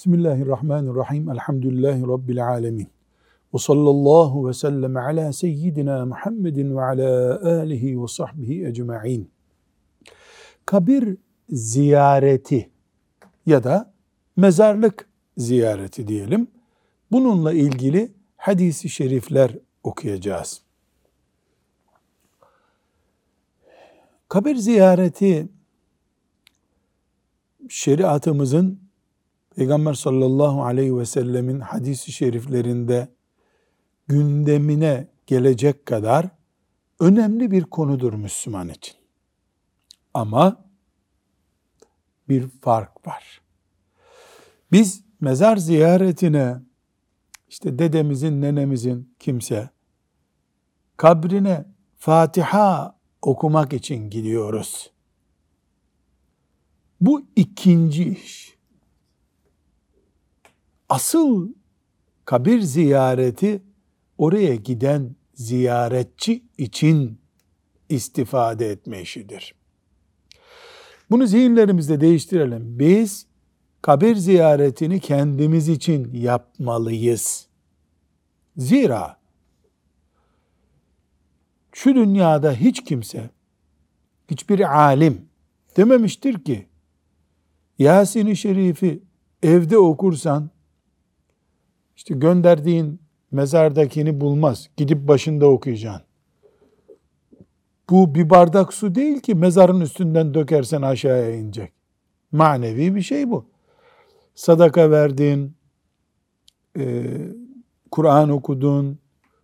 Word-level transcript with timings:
Bismillahirrahmanirrahim. 0.00 1.30
Elhamdülillahi 1.30 2.02
Rabbil 2.02 2.48
alemin. 2.48 2.88
Ve 3.54 3.58
sallallahu 3.58 4.48
ve 4.48 4.52
sellem 4.52 4.96
ala 4.96 5.32
seyyidina 5.32 6.06
Muhammedin 6.06 6.76
ve 6.76 6.82
ala 6.82 7.40
alihi 7.60 8.02
ve 8.02 8.08
sahbihi 8.08 8.66
ecma'in. 8.66 9.30
Kabir 10.66 11.16
ziyareti 11.48 12.70
ya 13.46 13.64
da 13.64 13.92
mezarlık 14.36 15.08
ziyareti 15.36 16.08
diyelim. 16.08 16.48
Bununla 17.12 17.52
ilgili 17.52 18.12
hadisi 18.36 18.88
şerifler 18.88 19.58
okuyacağız. 19.82 20.62
Kabir 24.28 24.56
ziyareti 24.56 25.48
şeriatımızın 27.68 28.79
Peygamber 29.56 29.94
sallallahu 29.94 30.64
aleyhi 30.64 30.98
ve 30.98 31.06
sellemin 31.06 31.60
hadisi 31.60 32.12
şeriflerinde 32.12 33.08
gündemine 34.08 35.08
gelecek 35.26 35.86
kadar 35.86 36.28
önemli 37.00 37.50
bir 37.50 37.64
konudur 37.64 38.12
Müslüman 38.12 38.68
için. 38.68 38.94
Ama 40.14 40.64
bir 42.28 42.48
fark 42.48 43.06
var. 43.06 43.40
Biz 44.72 45.04
mezar 45.20 45.56
ziyaretine 45.56 46.60
işte 47.48 47.78
dedemizin, 47.78 48.42
nenemizin 48.42 49.14
kimse 49.18 49.70
kabrine 50.96 51.64
Fatiha 51.98 52.98
okumak 53.22 53.72
için 53.72 54.10
gidiyoruz. 54.10 54.90
Bu 57.00 57.22
ikinci 57.36 58.04
iş. 58.04 58.59
Asıl 60.90 61.48
kabir 62.24 62.60
ziyareti 62.60 63.62
oraya 64.18 64.54
giden 64.54 65.16
ziyaretçi 65.34 66.44
için 66.58 67.20
istifade 67.88 68.70
etme 68.70 69.02
işidir. 69.02 69.54
Bunu 71.10 71.26
zihinlerimizde 71.26 72.00
değiştirelim. 72.00 72.78
Biz 72.78 73.26
kabir 73.82 74.16
ziyaretini 74.16 75.00
kendimiz 75.00 75.68
için 75.68 76.14
yapmalıyız. 76.14 77.46
Zira 78.56 79.20
şu 81.72 81.94
dünyada 81.94 82.52
hiç 82.52 82.84
kimse, 82.84 83.30
hiçbir 84.30 84.78
alim 84.80 85.28
dememiştir 85.76 86.44
ki 86.44 86.66
Yasin-i 87.78 88.36
Şerif'i 88.36 89.02
evde 89.42 89.78
okursan 89.78 90.50
işte 92.00 92.14
gönderdiğin 92.14 93.00
mezardakini 93.30 94.20
bulmaz. 94.20 94.70
Gidip 94.76 95.08
başında 95.08 95.46
okuyacaksın. 95.46 96.02
Bu 97.90 98.14
bir 98.14 98.30
bardak 98.30 98.74
su 98.74 98.94
değil 98.94 99.20
ki 99.20 99.34
mezarın 99.34 99.80
üstünden 99.80 100.34
dökersen 100.34 100.82
aşağıya 100.82 101.34
inecek. 101.34 101.72
Manevi 102.32 102.94
bir 102.94 103.02
şey 103.02 103.30
bu. 103.30 103.44
Sadaka 104.34 104.90
verdin, 104.90 105.54
e, 106.78 107.04
Kur'an 107.90 108.30
okudun, 108.30 108.98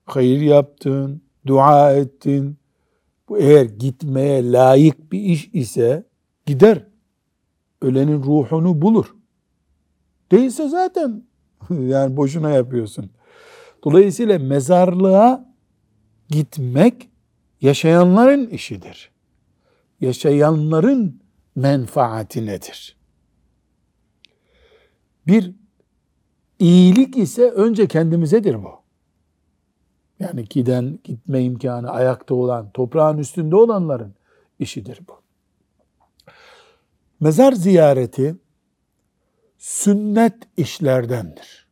hayır 0.04 0.40
yaptın, 0.40 1.22
dua 1.46 1.92
ettin. 1.92 2.56
Bu 3.28 3.38
eğer 3.38 3.64
gitmeye 3.64 4.52
layık 4.52 5.12
bir 5.12 5.20
iş 5.20 5.50
ise 5.52 6.04
gider. 6.46 6.86
Ölenin 7.82 8.22
ruhunu 8.22 8.82
bulur. 8.82 9.16
Değilse 10.32 10.68
zaten 10.68 11.25
yani 11.70 12.16
boşuna 12.16 12.50
yapıyorsun. 12.50 13.10
Dolayısıyla 13.84 14.38
mezarlığa 14.38 15.54
gitmek 16.28 17.08
yaşayanların 17.60 18.46
işidir. 18.46 19.10
Yaşayanların 20.00 21.20
menfaati 21.56 22.46
nedir? 22.46 22.96
Bir 25.26 25.52
iyilik 26.58 27.16
ise 27.16 27.50
önce 27.50 27.86
kendimizedir 27.86 28.64
bu. 28.64 28.70
Yani 30.20 30.44
giden, 30.44 30.98
gitme 31.04 31.42
imkanı 31.42 31.90
ayakta 31.90 32.34
olan, 32.34 32.70
toprağın 32.70 33.18
üstünde 33.18 33.56
olanların 33.56 34.14
işidir 34.58 35.00
bu. 35.08 35.12
Mezar 37.20 37.52
ziyareti 37.52 38.36
sünnet 39.66 40.34
işlerdendir. 40.56 41.66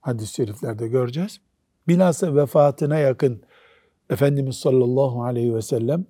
Hadis-i 0.00 0.34
şeriflerde 0.34 0.88
göreceğiz. 0.88 1.40
Bilhassa 1.88 2.36
vefatına 2.36 2.98
yakın 2.98 3.42
Efendimiz 4.10 4.56
sallallahu 4.56 5.22
aleyhi 5.22 5.54
ve 5.54 5.62
sellem 5.62 6.06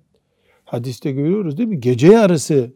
hadiste 0.65 1.11
görüyoruz 1.11 1.57
değil 1.57 1.69
mi? 1.69 1.79
Gece 1.79 2.07
yarısı 2.07 2.73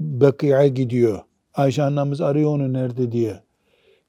Bakı'ya 0.00 0.66
gidiyor. 0.66 1.20
Ayşe 1.54 1.82
annemiz 1.82 2.20
arıyor 2.20 2.50
onu 2.50 2.72
nerede 2.72 3.12
diye. 3.12 3.42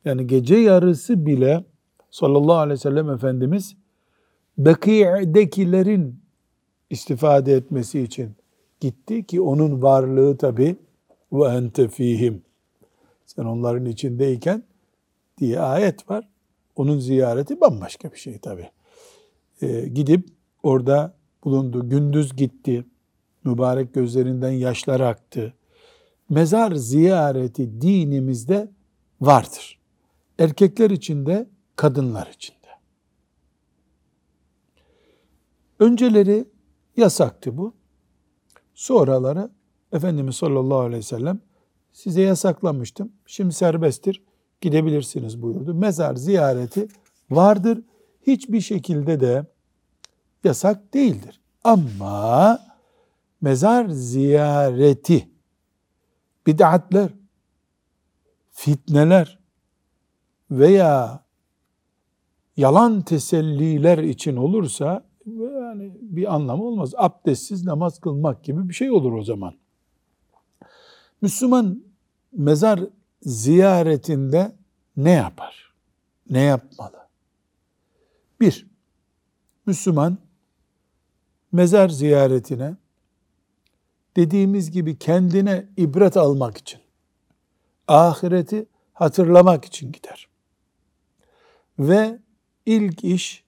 Yani 0.06 0.28
gece 0.28 0.56
yarısı 0.56 1.26
bile 1.26 1.66
sallallahu 2.12 2.58
aleyhi 2.58 2.80
ve 2.80 2.82
sellem 2.82 3.10
Efendimiz 3.10 3.76
Bakı'dekilerin 4.58 6.20
istifade 6.90 7.54
etmesi 7.54 8.02
için 8.02 8.36
gitti 8.80 9.26
ki 9.26 9.42
onun 9.42 9.82
varlığı 9.82 10.38
tabi 10.38 10.76
ve 11.32 11.48
ente 11.48 11.88
fihim 11.88 12.47
sen 13.28 13.46
onların 13.46 13.86
içindeyken 13.86 14.64
diye 15.38 15.60
ayet 15.60 16.10
var. 16.10 16.28
Onun 16.76 17.00
ziyareti 17.00 17.62
bambaşka 17.62 18.12
bir 18.12 18.18
şey 18.18 18.38
tabi. 18.38 18.70
Ee, 19.62 19.88
gidip 19.88 20.30
orada 20.64 21.14
bulundu. 21.44 21.90
Gündüz 21.90 22.36
gitti. 22.36 22.86
Mübarek 23.44 23.94
gözlerinden 23.94 24.52
yaşlar 24.52 25.00
aktı. 25.00 25.54
Mezar 26.30 26.76
ziyareti 26.76 27.82
dinimizde 27.82 28.72
vardır. 29.22 29.80
Erkekler 30.40 30.90
için 30.90 31.26
de 31.26 31.48
kadınlar 31.76 32.28
için 32.28 32.54
de. 32.54 32.70
Önceleri 35.80 36.46
yasaktı 36.98 37.58
bu. 37.58 37.74
Sonraları 38.74 39.50
Efendimiz 39.92 40.36
sallallahu 40.36 40.80
aleyhi 40.80 41.00
ve 41.00 41.02
sellem 41.02 41.40
size 41.98 42.22
yasaklamıştım. 42.22 43.12
Şimdi 43.26 43.54
serbesttir. 43.54 44.24
Gidebilirsiniz 44.62 45.42
buyurdu. 45.42 45.74
Mezar 45.74 46.16
ziyareti 46.16 46.88
vardır. 47.30 47.82
Hiçbir 48.28 48.62
şekilde 48.62 49.20
de 49.20 49.46
yasak 50.44 50.94
değildir. 50.94 51.42
Ama 51.64 52.60
mezar 53.42 53.88
ziyareti 53.90 55.30
bid'atler, 56.48 57.10
fitneler 58.52 59.40
veya 60.52 61.24
yalan 62.58 63.02
teselliler 63.02 63.98
için 63.98 64.36
olursa 64.36 65.06
yani 65.26 65.98
bir 66.02 66.36
anlamı 66.36 66.64
olmaz. 66.64 66.94
Abdestsiz 66.98 67.66
namaz 67.66 68.00
kılmak 68.00 68.44
gibi 68.44 68.70
bir 68.70 68.74
şey 68.74 68.92
olur 68.92 69.14
o 69.14 69.24
zaman. 69.24 69.54
Müslüman 71.22 71.87
mezar 72.32 72.80
ziyaretinde 73.22 74.56
ne 74.98 75.12
yapar? 75.12 75.74
Ne 76.30 76.42
yapmalı? 76.42 77.08
Bir, 78.40 78.68
Müslüman 79.66 80.18
mezar 81.52 81.90
ziyaretine 81.90 82.76
dediğimiz 84.16 84.72
gibi 84.72 85.00
kendine 85.00 85.66
ibret 85.78 86.18
almak 86.18 86.58
için, 86.58 86.80
ahireti 87.88 88.66
hatırlamak 88.94 89.66
için 89.66 89.92
gider. 89.92 90.28
Ve 91.80 92.20
ilk 92.66 93.04
iş 93.04 93.44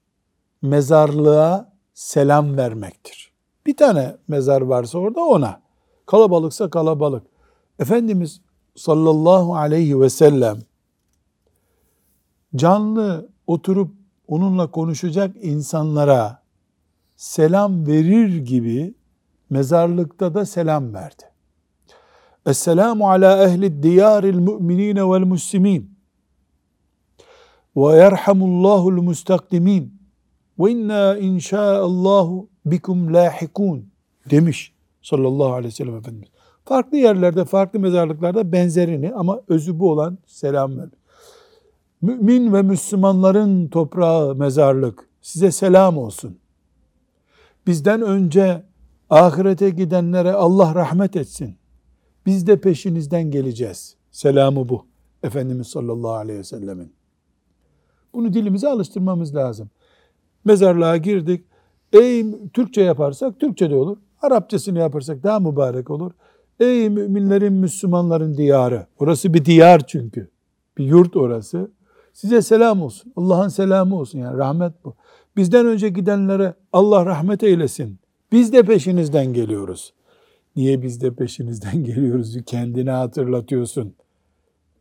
mezarlığa 0.61 1.73
selam 1.93 2.57
vermektir. 2.57 3.31
Bir 3.65 3.77
tane 3.77 4.15
mezar 4.27 4.61
varsa 4.61 4.99
orada 4.99 5.21
ona. 5.21 5.61
Kalabalıksa 6.05 6.69
kalabalık. 6.69 7.23
Efendimiz 7.79 8.41
sallallahu 8.79 9.55
aleyhi 9.55 10.01
ve 10.01 10.09
sellem 10.09 10.59
canlı 12.55 13.29
oturup 13.47 13.91
onunla 14.27 14.71
konuşacak 14.71 15.35
insanlara 15.41 16.43
selam 17.15 17.87
verir 17.87 18.37
gibi 18.37 18.93
mezarlıkta 19.49 20.33
da 20.33 20.45
selam 20.45 20.93
verdi. 20.93 21.23
Esselamu 22.45 23.09
ala 23.09 23.43
ehli 23.43 23.83
diyaril 23.83 24.39
mu'minine 24.39 25.11
vel 25.11 25.25
muslimin 25.25 25.97
ve 27.75 27.95
yerhamullahul 27.97 29.01
mustakdimin 29.01 30.01
ve 30.59 30.71
inna 30.71 31.17
inşaallahu 31.17 32.49
bikum 32.65 33.13
lahikun 33.13 33.89
demiş 34.29 34.73
sallallahu 35.01 35.53
aleyhi 35.53 35.67
ve 35.67 35.75
sellem 35.75 35.95
Efendimiz. 35.95 36.29
Farklı 36.69 36.97
yerlerde, 36.97 37.45
farklı 37.45 37.79
mezarlıklarda 37.79 38.51
benzerini 38.51 39.13
ama 39.13 39.41
özü 39.47 39.79
bu 39.79 39.91
olan 39.91 40.17
selam 40.25 40.77
ver. 40.77 40.89
Mümin 42.01 42.53
ve 42.53 42.61
Müslümanların 42.61 43.67
toprağı 43.67 44.35
mezarlık 44.35 45.09
size 45.21 45.51
selam 45.51 45.97
olsun. 45.97 46.37
Bizden 47.67 48.01
önce 48.01 48.63
ahirete 49.09 49.69
gidenlere 49.69 50.31
Allah 50.31 50.75
rahmet 50.75 51.15
etsin. 51.15 51.55
Biz 52.25 52.47
de 52.47 52.61
peşinizden 52.61 53.31
geleceğiz. 53.31 53.95
Selamı 54.11 54.69
bu. 54.69 54.85
Efendimiz 55.23 55.67
sallallahu 55.67 56.13
aleyhi 56.13 56.39
ve 56.39 56.43
sellemin. 56.43 56.93
Bunu 58.13 58.33
dilimize 58.33 58.69
alıştırmamız 58.69 59.35
lazım. 59.35 59.69
Mezarlığa 60.45 60.97
girdik. 60.97 61.45
Ey 61.93 62.25
Türkçe 62.53 62.81
yaparsak 62.81 63.39
Türkçe 63.39 63.69
de 63.69 63.75
olur. 63.75 63.97
Arapçasını 64.21 64.79
yaparsak 64.79 65.23
daha 65.23 65.39
mübarek 65.39 65.89
olur. 65.89 66.11
Ey 66.59 66.89
müminlerin, 66.89 67.53
Müslümanların 67.53 68.37
diyarı. 68.37 68.87
Orası 68.99 69.33
bir 69.33 69.45
diyar 69.45 69.87
çünkü. 69.87 70.29
Bir 70.77 70.85
yurt 70.85 71.15
orası. 71.15 71.71
Size 72.13 72.41
selam 72.41 72.81
olsun. 72.81 73.13
Allah'ın 73.15 73.47
selamı 73.47 73.95
olsun. 73.95 74.19
Yani 74.19 74.37
rahmet 74.37 74.73
bu. 74.83 74.95
Bizden 75.37 75.65
önce 75.65 75.89
gidenlere 75.89 76.53
Allah 76.73 77.05
rahmet 77.05 77.43
eylesin. 77.43 77.99
Biz 78.31 78.53
de 78.53 78.63
peşinizden 78.63 79.33
geliyoruz. 79.33 79.93
Niye 80.55 80.81
biz 80.81 81.01
de 81.01 81.13
peşinizden 81.13 81.83
geliyoruz? 81.83 82.37
Kendine 82.45 82.91
hatırlatıyorsun. 82.91 83.95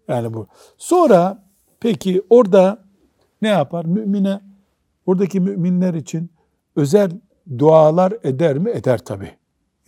Yani 0.09 0.35
bu. 0.35 0.47
Sonra 0.79 1.45
peki 1.81 2.23
orada 2.31 2.85
ne 3.43 3.49
yapar? 3.49 3.85
Mümine, 3.85 4.41
oradaki 5.07 5.41
müminler 5.41 5.95
için 5.95 6.31
özel 6.77 7.11
dualar 7.59 8.15
eder 8.23 8.59
mi? 8.59 8.71
Eder 8.71 9.05
tabi. 9.05 9.38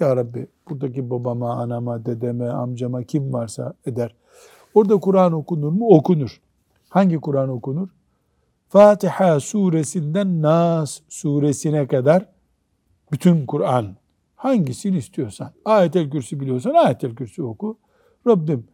Ya 0.01 0.17
Rabbi 0.17 0.47
buradaki 0.69 1.11
babama, 1.11 1.53
anama, 1.55 2.05
dedeme, 2.07 2.51
amcama 2.51 3.03
kim 3.05 3.33
varsa 3.33 3.75
eder. 3.87 4.15
Orada 4.75 5.01
Kur'an 5.01 5.33
okunur 5.33 5.73
mu? 5.73 5.89
Okunur. 5.89 6.41
Hangi 6.89 7.17
Kur'an 7.17 7.49
okunur? 7.49 7.89
Fatiha 8.69 9.41
suresinden 9.41 10.43
Nas 10.43 11.01
suresine 11.09 11.87
kadar 11.87 12.29
bütün 13.13 13.47
Kur'an 13.47 13.97
hangisini 14.37 14.97
istiyorsan, 14.97 15.53
ayetel 15.65 16.11
kürsü 16.11 16.41
biliyorsan 16.41 16.75
ayetel 16.75 17.15
kürsü 17.15 17.43
oku. 17.43 17.79
Rabbim 18.27 18.67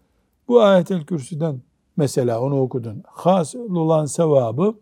bu 0.49 0.63
ayetel 0.63 1.05
kürsüden 1.05 1.61
mesela 1.97 2.41
onu 2.41 2.61
okudun. 2.61 3.03
Hasıl 3.07 3.77
olan 3.77 4.07
sevabı 4.07 4.75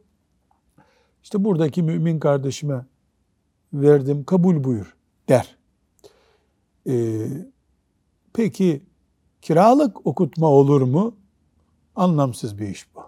işte 1.23 1.45
buradaki 1.45 1.83
mümin 1.83 2.19
kardeşime 2.19 2.87
verdim 3.73 4.25
kabul 4.25 4.65
buyur 4.65 4.97
der. 5.29 5.57
Ee, 6.89 7.27
peki 8.33 8.83
kiralık 9.43 10.07
okutma 10.07 10.47
olur 10.47 10.83
mu? 10.83 11.17
Anlamsız 11.97 12.59
bir 12.59 12.69
iş 12.69 12.95
bu. 12.95 13.01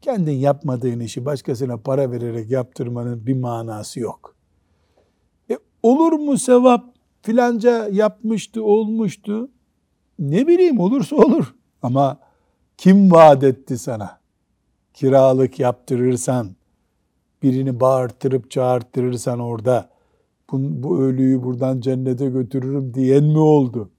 Kendin 0.00 0.32
yapmadığın 0.32 1.00
işi 1.00 1.24
başkasına 1.24 1.76
para 1.76 2.10
vererek 2.10 2.50
yaptırmanın 2.50 3.26
bir 3.26 3.36
manası 3.36 4.00
yok. 4.00 4.34
E, 5.50 5.58
olur 5.82 6.12
mu 6.12 6.38
sevap? 6.38 6.84
Filanca 7.22 7.88
yapmıştı, 7.88 8.64
olmuştu. 8.64 9.50
Ne 10.18 10.46
bileyim 10.46 10.80
olursa 10.80 11.16
olur. 11.16 11.54
Ama 11.82 12.18
kim 12.76 13.12
vaat 13.12 13.42
etti 13.42 13.78
sana? 13.78 14.20
Kiralık 14.94 15.58
yaptırırsan, 15.58 16.56
birini 17.42 17.80
bağırttırıp 17.80 18.50
çağırttırırsan 18.50 19.40
orada, 19.40 19.90
bu, 20.52 20.82
bu 20.82 21.02
ölüyü 21.02 21.42
buradan 21.42 21.80
cennete 21.80 22.26
götürürüm 22.26 22.94
diyen 22.94 23.24
mi 23.24 23.38
oldu? 23.38 23.90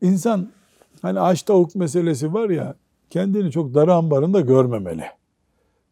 İnsan 0.00 0.48
hani 1.02 1.20
aç 1.20 1.42
tavuk 1.42 1.74
meselesi 1.74 2.32
var 2.32 2.50
ya, 2.50 2.76
kendini 3.10 3.50
çok 3.50 3.74
dar 3.74 3.88
ambarında 3.88 4.40
görmemeli. 4.40 5.04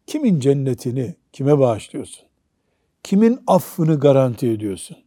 Kimin 0.07 0.39
cennetini 0.39 1.15
kime 1.33 1.59
bağışlıyorsun? 1.59 2.27
Kimin 3.03 3.39
affını 3.47 3.99
garanti 3.99 4.49
ediyorsun? 4.49 4.97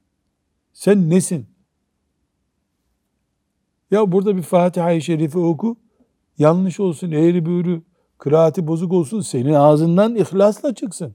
Sen 0.72 1.10
nesin? 1.10 1.46
Ya 3.90 4.12
burada 4.12 4.36
bir 4.36 4.42
Fatiha-i 4.42 5.02
Şerife 5.02 5.38
oku, 5.38 5.76
yanlış 6.38 6.80
olsun, 6.80 7.10
eğri 7.10 7.46
büğrü, 7.46 7.82
kıraati 8.18 8.66
bozuk 8.66 8.92
olsun, 8.92 9.20
senin 9.20 9.54
ağzından 9.54 10.16
ihlasla 10.16 10.74
çıksın. 10.74 11.14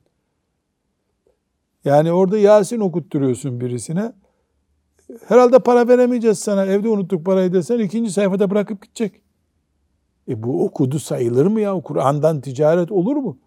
Yani 1.86 2.12
orada 2.12 2.38
Yasin 2.38 2.80
okutturuyorsun 2.80 3.62
birisine. 3.62 4.14
Herhalde 5.28 5.60
para 5.60 5.88
veremeyeceğiz 5.88 6.40
sana, 6.40 6.66
evde 6.66 6.90
unuttuk 6.90 7.26
parayı 7.26 7.54
desen 7.54 7.80
ikinci 7.80 8.12
sayfada 8.12 8.50
bırakıp 8.50 8.82
gidecek. 8.82 9.22
E 10.30 10.44
bu 10.44 10.66
okudu 10.66 11.00
sayılır 11.00 11.46
mı 11.46 11.62
ya? 11.62 11.82
Kur'an'dan 11.82 12.42
ticaret 12.42 12.92
olur 12.92 13.16
mu? 13.16 13.38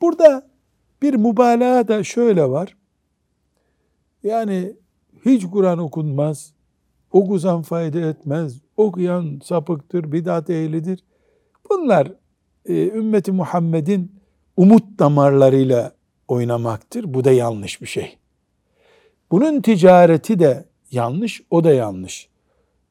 Burada 0.00 0.50
bir 1.02 1.14
mübalağa 1.14 1.88
da 1.88 2.04
şöyle 2.04 2.50
var. 2.50 2.76
Yani 4.22 4.76
hiç 5.24 5.46
Kur'an 5.46 5.78
okunmaz, 5.78 6.54
okusan 7.10 7.62
fayda 7.62 8.00
etmez, 8.00 8.60
okuyan 8.76 9.40
sapıktır, 9.44 10.12
bidat 10.12 10.50
ehlidir. 10.50 11.04
Bunlar 11.70 12.12
e, 12.66 12.88
ümmeti 12.88 13.32
Muhammed'in 13.32 14.21
umut 14.56 14.98
damarlarıyla 14.98 15.92
oynamaktır. 16.28 17.14
Bu 17.14 17.24
da 17.24 17.32
yanlış 17.32 17.82
bir 17.82 17.86
şey. 17.86 18.18
Bunun 19.30 19.60
ticareti 19.60 20.38
de 20.38 20.64
yanlış, 20.90 21.42
o 21.50 21.64
da 21.64 21.72
yanlış. 21.72 22.28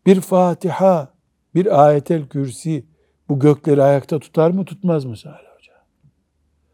Bir 0.06 0.22
Fatiha, 0.22 1.14
bir 1.56 1.86
ayetel 1.86 2.28
kürsi 2.28 2.86
bu 3.30 3.40
gökleri 3.40 3.84
ayakta 3.84 4.20
tutar 4.20 4.52
mı 4.52 4.66
tutmaz 4.66 5.06
mı 5.06 5.18
Salih 5.18 5.36
Hoca? 5.56 5.74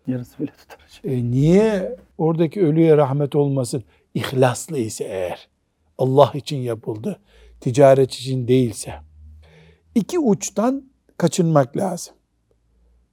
Yarısı 0.08 0.40
bile 0.40 0.52
tutar. 0.52 1.02
E 1.04 1.32
niye 1.32 1.96
oradaki 2.18 2.62
ölüye 2.62 2.98
rahmet 2.98 3.36
olmasın? 3.36 3.84
İhlaslı 4.14 4.78
ise 4.78 5.04
eğer. 5.04 5.48
Allah 5.98 6.32
için 6.34 6.58
yapıldı. 6.58 7.20
Ticaret 7.62 8.14
için 8.14 8.48
değilse. 8.48 8.94
İki 9.96 10.20
uçtan 10.20 10.84
kaçınmak 11.18 11.78
lazım. 11.78 12.16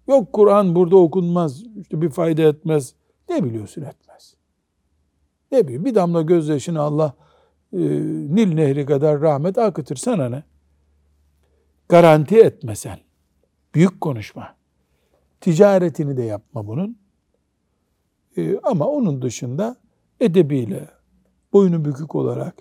Yok 0.09 0.33
Kur'an 0.33 0.75
burada 0.75 0.97
okunmaz, 0.97 1.63
işte 1.81 2.03
bir 2.03 2.11
fayda 2.11 2.43
etmez. 2.43 2.95
Ne 3.29 3.45
biliyorsun 3.45 3.83
etmez. 3.83 4.35
Ne 5.53 5.69
biliyor? 5.69 5.85
Bir 5.85 5.95
damla 5.95 6.23
gözyaşını 6.23 6.81
Allah 6.81 7.15
e, 7.73 7.79
Nil 8.35 8.55
Nehri 8.55 8.87
kadar 8.87 9.21
rahmet 9.21 9.59
akıtır 9.59 9.97
sana 9.97 10.29
ne? 10.29 10.43
Garanti 11.89 12.37
etmesen. 12.37 12.99
Büyük 13.75 14.01
konuşma. 14.01 14.55
Ticaretini 15.41 16.17
de 16.17 16.23
yapma 16.23 16.67
bunun. 16.67 16.99
E, 18.37 18.59
ama 18.63 18.87
onun 18.87 19.23
dışında 19.23 19.77
edebiyle, 20.21 20.89
boynu 21.53 21.85
bükük 21.85 22.15
olarak 22.15 22.55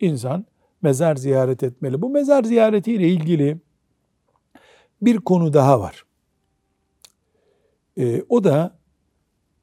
insan 0.00 0.46
mezar 0.82 1.16
ziyaret 1.16 1.62
etmeli. 1.62 2.02
Bu 2.02 2.10
mezar 2.10 2.44
ziyaretiyle 2.44 3.08
ilgili 3.08 3.58
bir 5.02 5.16
konu 5.16 5.52
daha 5.52 5.80
var. 5.80 6.04
E, 7.98 8.22
o 8.28 8.44
da 8.44 8.78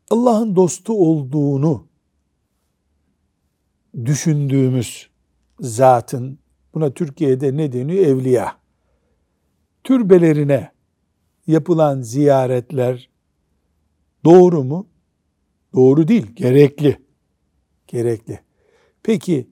Allah'ın 0.10 0.56
dostu 0.56 0.94
olduğunu 0.94 1.88
düşündüğümüz 4.06 5.10
zatın, 5.60 6.40
buna 6.74 6.94
Türkiye'de 6.94 7.58
ne 7.58 7.72
deniyor? 7.72 8.06
Evliya. 8.06 8.56
Türbelerine 9.84 10.72
yapılan 11.48 12.02
ziyaretler 12.02 13.10
doğru 14.26 14.64
mu? 14.64 14.88
Doğru 15.74 16.08
değil, 16.08 16.28
gerekli. 16.36 16.98
Gerekli. 17.88 18.40
Peki 19.04 19.48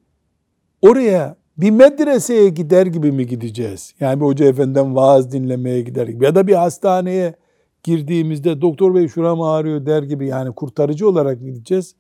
oraya 0.81 1.38
bir 1.57 1.71
medreseye 1.71 2.50
gider 2.50 2.86
gibi 2.86 3.12
mi 3.12 3.27
gideceğiz? 3.27 3.93
Yani 4.00 4.19
bir 4.19 4.25
hoca 4.25 4.45
efendiden 4.45 4.95
vaaz 4.95 5.31
dinlemeye 5.31 5.81
gider 5.81 6.07
gibi 6.07 6.25
ya 6.25 6.36
da 6.36 6.48
bir 6.48 6.53
hastaneye 6.53 7.36
girdiğimizde 7.83 8.62
doktor 8.62 8.95
bey 8.95 9.07
şuram 9.07 9.41
ağrıyor 9.41 9.86
der 9.86 10.03
gibi 10.03 10.27
yani 10.27 10.55
kurtarıcı 10.55 11.09
olarak 11.09 11.39
gideceğiz. 11.39 11.95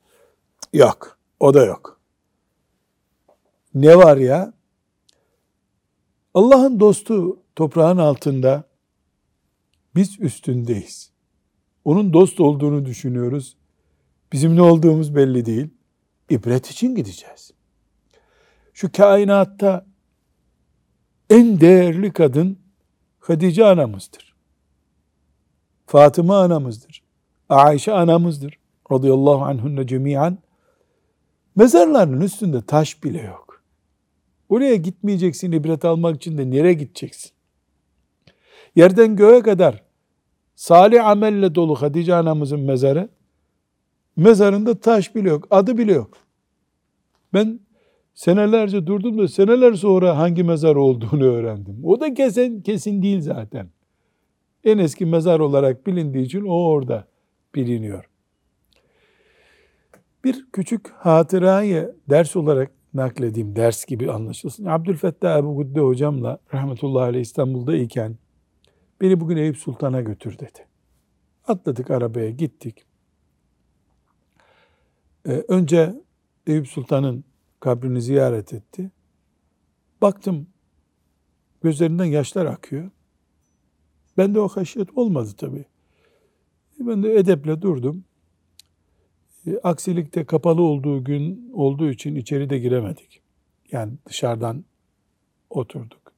Yok. 0.73 1.17
O 1.39 1.53
da 1.53 1.65
yok. 1.65 1.99
Ne 3.73 3.97
var 3.97 4.17
ya? 4.17 4.53
Allah'ın 6.33 6.79
dostu 6.79 7.39
toprağın 7.55 7.97
altında 7.97 8.63
biz 9.95 10.19
üstündeyiz. 10.19 11.11
Onun 11.85 12.13
dost 12.13 12.39
olduğunu 12.39 12.85
düşünüyoruz. 12.85 13.57
Bizim 14.31 14.55
ne 14.55 14.61
olduğumuz 14.61 15.15
belli 15.15 15.45
değil. 15.45 15.69
İbret 16.29 16.71
için 16.71 16.95
gideceğiz. 16.95 17.51
Şu 18.73 18.91
kainatta 18.91 19.85
en 21.29 21.61
değerli 21.61 22.13
kadın 22.13 22.59
Hatice 23.19 23.65
anamızdır. 23.65 24.28
Fatıma 25.89 26.39
anamızdır. 26.39 27.03
Ayşe 27.49 27.93
anamızdır. 27.93 28.59
Radıyallahu 28.91 29.43
anhunne 29.43 29.87
cemiyen. 29.87 30.37
Mezarlarının 31.55 32.21
üstünde 32.21 32.61
taş 32.61 33.03
bile 33.03 33.21
yok. 33.21 33.63
Oraya 34.49 34.75
gitmeyeceksin 34.75 35.51
ibret 35.51 35.85
almak 35.85 36.15
için 36.15 36.37
de 36.37 36.49
nereye 36.49 36.73
gideceksin? 36.73 37.31
Yerden 38.75 39.15
göğe 39.15 39.41
kadar 39.41 39.83
salih 40.55 41.07
amelle 41.07 41.55
dolu 41.55 41.75
Hatice 41.75 42.15
anamızın 42.15 42.59
mezarı. 42.59 43.09
Mezarında 44.15 44.79
taş 44.79 45.15
bile 45.15 45.29
yok, 45.29 45.47
adı 45.51 45.77
bile 45.77 45.93
yok. 45.93 46.17
Ben 47.33 47.59
senelerce 48.13 48.87
durdum 48.87 49.17
da 49.17 49.27
seneler 49.27 49.73
sonra 49.73 50.17
hangi 50.17 50.43
mezar 50.43 50.75
olduğunu 50.75 51.23
öğrendim. 51.23 51.79
O 51.83 51.99
da 51.99 52.13
kesin, 52.13 52.61
kesin 52.61 53.01
değil 53.01 53.21
zaten. 53.21 53.69
En 54.63 54.77
eski 54.77 55.05
mezar 55.05 55.39
olarak 55.39 55.87
bilindiği 55.87 56.25
için 56.25 56.45
o 56.45 56.53
orada 56.53 57.07
biliniyor. 57.55 58.09
Bir 60.23 60.45
küçük 60.53 60.89
hatırayı 60.89 61.95
ders 62.09 62.35
olarak 62.35 62.71
nakledeyim, 62.93 63.55
ders 63.55 63.85
gibi 63.85 64.11
anlaşılsın. 64.11 64.65
Abdülfettah 64.65 65.37
Ebu 65.37 65.55
Gudde 65.55 65.79
hocamla 65.79 66.39
rahmetullahi 66.53 67.03
aleyh 67.03 67.21
İstanbul'da 67.21 67.75
iken 67.75 68.17
beni 69.01 69.19
bugün 69.19 69.37
Eyüp 69.37 69.57
Sultan'a 69.57 70.01
götür 70.01 70.39
dedi. 70.39 70.67
Atladık 71.47 71.91
arabaya 71.91 72.29
gittik. 72.29 72.85
Ee, 75.25 75.43
önce 75.47 76.01
Eyüp 76.47 76.67
Sultan'ın 76.67 77.23
kabrini 77.59 78.01
ziyaret 78.01 78.53
etti. 78.53 78.91
Baktım 80.01 80.47
gözlerinden 81.63 82.05
yaşlar 82.05 82.45
akıyor. 82.45 82.91
Ben 84.19 84.35
de 84.35 84.39
o 84.39 84.47
haşiyet 84.47 84.97
olmadı 84.97 85.29
tabii. 85.37 85.65
Ben 86.79 87.03
de 87.03 87.15
edeple 87.15 87.61
durdum. 87.61 88.03
E, 89.47 89.57
aksilikte 89.63 90.25
kapalı 90.25 90.61
olduğu 90.61 91.03
gün 91.03 91.51
olduğu 91.53 91.89
için 91.89 92.15
içeri 92.15 92.49
de 92.49 92.59
giremedik. 92.59 93.21
Yani 93.71 93.93
dışarıdan 94.07 94.65
oturduk. 95.49 96.13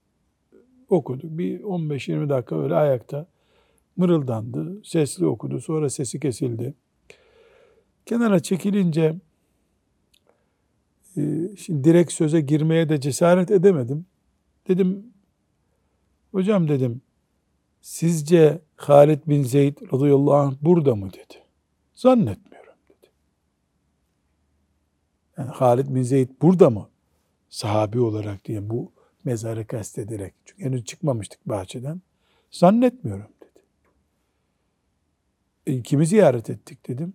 Okuduk. 0.90 1.38
Bir 1.38 1.60
15-20 1.60 2.30
dakika 2.30 2.64
öyle 2.64 2.76
ayakta 2.76 3.28
mırıldandı. 3.98 4.82
Sesli 4.84 5.26
okudu. 5.26 5.62
Sonra 5.62 5.90
sesi 5.90 6.20
kesildi. 6.20 6.74
Kenara 8.06 8.40
çekilince 8.40 9.16
e, 11.18 11.22
şimdi 11.58 11.84
direkt 11.84 12.12
söze 12.12 12.42
girmeye 12.42 12.90
de 12.90 13.00
cesaret 13.02 13.52
edemedim. 13.52 14.06
Dedim 14.68 15.06
hocam 16.32 16.68
dedim 16.68 17.02
sizce 17.82 18.62
Halid 18.76 19.20
bin 19.28 19.44
Zeyd 19.44 19.78
radıyallahu 19.94 20.34
anh 20.36 20.56
burada 20.62 20.96
mı 20.96 21.14
dedi. 21.14 21.44
Zannetmiyorum 21.94 22.74
dedi. 22.90 23.12
Yani 25.38 25.50
Halid 25.50 25.96
bin 25.96 26.04
Zeyd 26.04 26.30
burada 26.42 26.70
mı? 26.70 26.90
Sahabi 27.50 28.00
olarak 28.00 28.46
diye 28.46 28.70
bu 28.70 28.92
mezarı 29.24 29.68
kastederek. 29.68 30.34
Çünkü 30.46 30.64
henüz 30.64 30.86
çıkmamıştık 30.86 31.50
bahçeden. 31.50 32.02
Zannetmiyorum 32.52 33.32
dedi. 33.42 33.64
E, 35.68 35.82
kimi 35.84 36.06
ziyaret 36.06 36.50
ettik 36.50 36.88
dedim. 36.88 37.14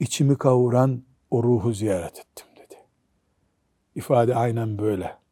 İçimi 0.00 0.38
kavuran 0.38 1.02
o 1.30 1.42
ruhu 1.42 1.72
ziyaret 1.72 2.18
ettim 2.18 2.46
dedi. 2.56 2.74
İfade 3.94 4.34
aynen 4.34 4.78
böyle. 4.78 5.25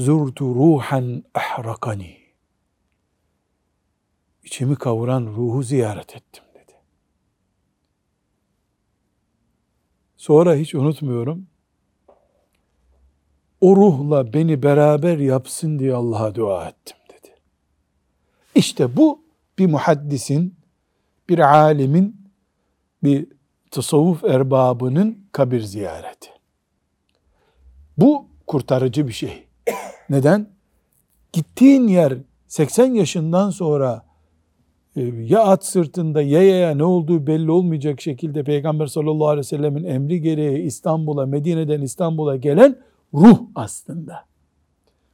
Zurtu 0.00 0.54
ruhan 0.54 1.24
ahrakani. 1.34 2.16
İçimi 4.44 4.76
kavuran 4.76 5.26
ruhu 5.26 5.62
ziyaret 5.62 6.16
ettim 6.16 6.44
dedi. 6.54 6.72
Sonra 10.16 10.54
hiç 10.54 10.74
unutmuyorum. 10.74 11.46
O 13.60 13.76
ruhla 13.76 14.32
beni 14.32 14.62
beraber 14.62 15.18
yapsın 15.18 15.78
diye 15.78 15.94
Allah'a 15.94 16.34
dua 16.34 16.68
ettim 16.68 16.96
dedi. 17.08 17.34
İşte 18.54 18.96
bu 18.96 19.22
bir 19.58 19.66
muhaddisin, 19.66 20.56
bir 21.28 21.38
alimin, 21.38 22.32
bir 23.04 23.28
tasavvuf 23.70 24.24
erbabının 24.24 25.26
kabir 25.32 25.60
ziyareti. 25.60 26.30
Bu 27.98 28.26
kurtarıcı 28.46 29.08
bir 29.08 29.12
şey. 29.12 29.49
Neden? 30.10 30.46
Gittiğin 31.32 31.88
yer 31.88 32.14
80 32.48 32.94
yaşından 32.94 33.50
sonra 33.50 34.02
e, 34.96 35.02
ya 35.02 35.42
at 35.42 35.64
sırtında 35.64 36.22
ya 36.22 36.42
ya 36.42 36.74
ne 36.74 36.84
olduğu 36.84 37.26
belli 37.26 37.50
olmayacak 37.50 38.00
şekilde 38.00 38.44
Peygamber 38.44 38.86
sallallahu 38.86 39.28
aleyhi 39.28 39.38
ve 39.38 39.48
sellemin 39.48 39.84
emri 39.84 40.20
gereği 40.20 40.62
İstanbul'a, 40.62 41.26
Medine'den 41.26 41.80
İstanbul'a 41.80 42.36
gelen 42.36 42.78
ruh 43.14 43.38
aslında. 43.54 44.24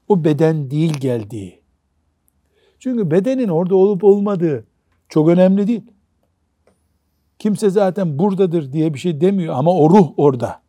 O 0.09 0.25
beden 0.25 0.71
değil 0.71 0.93
geldiği. 0.93 1.61
Çünkü 2.79 3.11
bedenin 3.11 3.49
orada 3.49 3.77
olup 3.77 4.05
olmadığı 4.05 4.67
çok 5.09 5.29
önemli 5.29 5.67
değil. 5.67 5.83
Kimse 7.39 7.71
zaten 7.71 8.19
buradadır 8.19 8.73
diye 8.73 8.95
bir 8.95 8.99
şey 8.99 9.21
demiyor 9.21 9.55
ama 9.55 9.73
o 9.73 9.91
ruh 9.91 10.13
orada. 10.17 10.63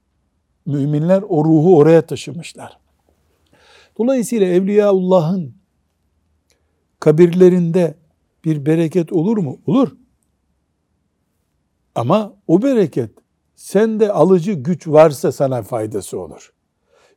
Müminler 0.65 1.23
o 1.29 1.45
ruhu 1.45 1.77
oraya 1.77 2.01
taşımışlar. 2.01 2.77
Dolayısıyla 3.97 4.47
Evliyaullah'ın 4.47 5.53
kabirlerinde 6.99 7.95
bir 8.45 8.65
bereket 8.65 9.13
olur 9.13 9.37
mu? 9.37 9.59
Olur. 9.65 9.95
Ama 11.95 12.33
o 12.47 12.61
bereket 12.61 13.11
sende 13.55 14.11
alıcı 14.11 14.53
güç 14.53 14.87
varsa 14.87 15.31
sana 15.31 15.61
faydası 15.61 16.19
olur. 16.19 16.53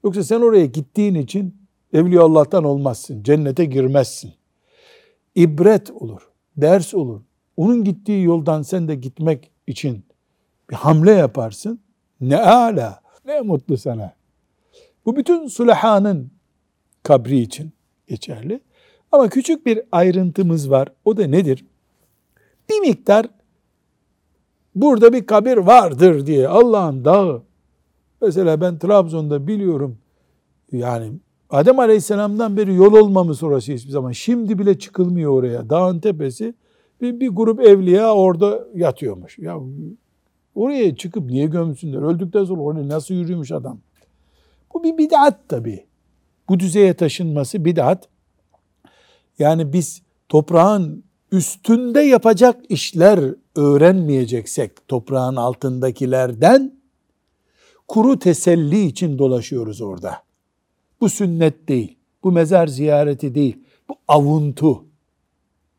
Yoksa 0.05 0.25
sen 0.25 0.41
oraya 0.41 0.67
gittiğin 0.67 1.15
için 1.15 1.57
Evliyaullah'tan 1.93 2.65
olmazsın. 2.65 3.23
Cennete 3.23 3.65
girmezsin. 3.65 4.33
İbret 5.35 5.91
olur. 5.91 6.31
Ders 6.57 6.95
olur. 6.95 7.21
Onun 7.57 7.85
gittiği 7.85 8.25
yoldan 8.25 8.63
sen 8.63 8.89
de 8.89 8.95
gitmek 8.95 9.51
için 9.67 10.05
bir 10.71 10.77
hamle 10.77 11.11
yaparsın. 11.11 11.81
Ne 12.21 12.37
ala, 12.37 13.01
ne 13.25 13.41
mutlu 13.41 13.77
sana. 13.77 14.15
Bu 15.07 15.17
bütün 15.17 15.47
sulahanın 15.47 16.31
kabri 17.03 17.39
için 17.39 17.73
geçerli. 18.09 18.61
Ama 19.13 19.29
küçük 19.29 19.67
bir 19.67 19.81
ayrıntımız 19.93 20.71
var. 20.71 20.89
O 21.05 21.17
da 21.17 21.27
nedir? 21.27 21.65
Bir 22.71 22.81
miktar 22.81 23.27
burada 24.75 25.13
bir 25.13 25.27
kabir 25.27 25.57
vardır 25.57 26.27
diye 26.27 26.49
Allah'ın 26.49 27.05
dağı. 27.05 27.43
Mesela 28.23 28.61
ben 28.61 28.79
Trabzon'da 28.79 29.47
biliyorum 29.47 29.99
yani 30.73 31.13
Adem 31.51 31.79
Aleyhisselam'dan 31.79 32.57
beri 32.57 32.75
yol 32.75 32.93
olmamış 32.93 33.43
orası 33.43 33.73
hiçbir 33.73 33.91
zaman. 33.91 34.13
Şimdi 34.13 34.59
bile 34.59 34.79
çıkılmıyor 34.79 35.33
oraya. 35.33 35.71
Dağın 35.71 36.01
tepesi 36.01 36.55
bir, 37.01 37.21
bir 37.21 37.29
grup 37.29 37.61
evliya 37.61 38.15
orada 38.15 38.67
yatıyormuş. 38.75 39.39
Ya 39.39 39.59
oraya 40.55 40.97
çıkıp 40.97 41.25
niye 41.25 41.47
gömsünler? 41.47 42.03
Öldükten 42.03 42.45
sonra 42.45 42.61
oraya 42.61 42.89
nasıl 42.89 43.15
yürüyormuş 43.15 43.53
adam? 43.53 43.79
Bu 44.75 44.85
bir 44.85 44.99
bid'at 44.99 45.49
tabii 45.49 45.85
bu 46.51 46.61
düzeye 46.61 46.95
taşınması 46.95 47.65
bid'at. 47.65 48.09
Yani 49.39 49.73
biz 49.73 50.03
toprağın 50.29 51.05
üstünde 51.33 52.01
yapacak 52.01 52.61
işler 52.69 53.35
öğrenmeyeceksek 53.57 54.89
toprağın 54.89 55.37
altındakilerden 55.37 56.75
kuru 57.89 58.19
teselli 58.19 58.87
için 58.87 59.19
dolaşıyoruz 59.19 59.81
orada. 59.81 60.23
Bu 61.01 61.09
sünnet 61.09 61.69
değil. 61.69 61.97
Bu 62.25 62.33
mezar 62.33 62.67
ziyareti 62.67 63.35
değil. 63.35 63.59
Bu 63.89 63.95
avuntu. 64.09 64.85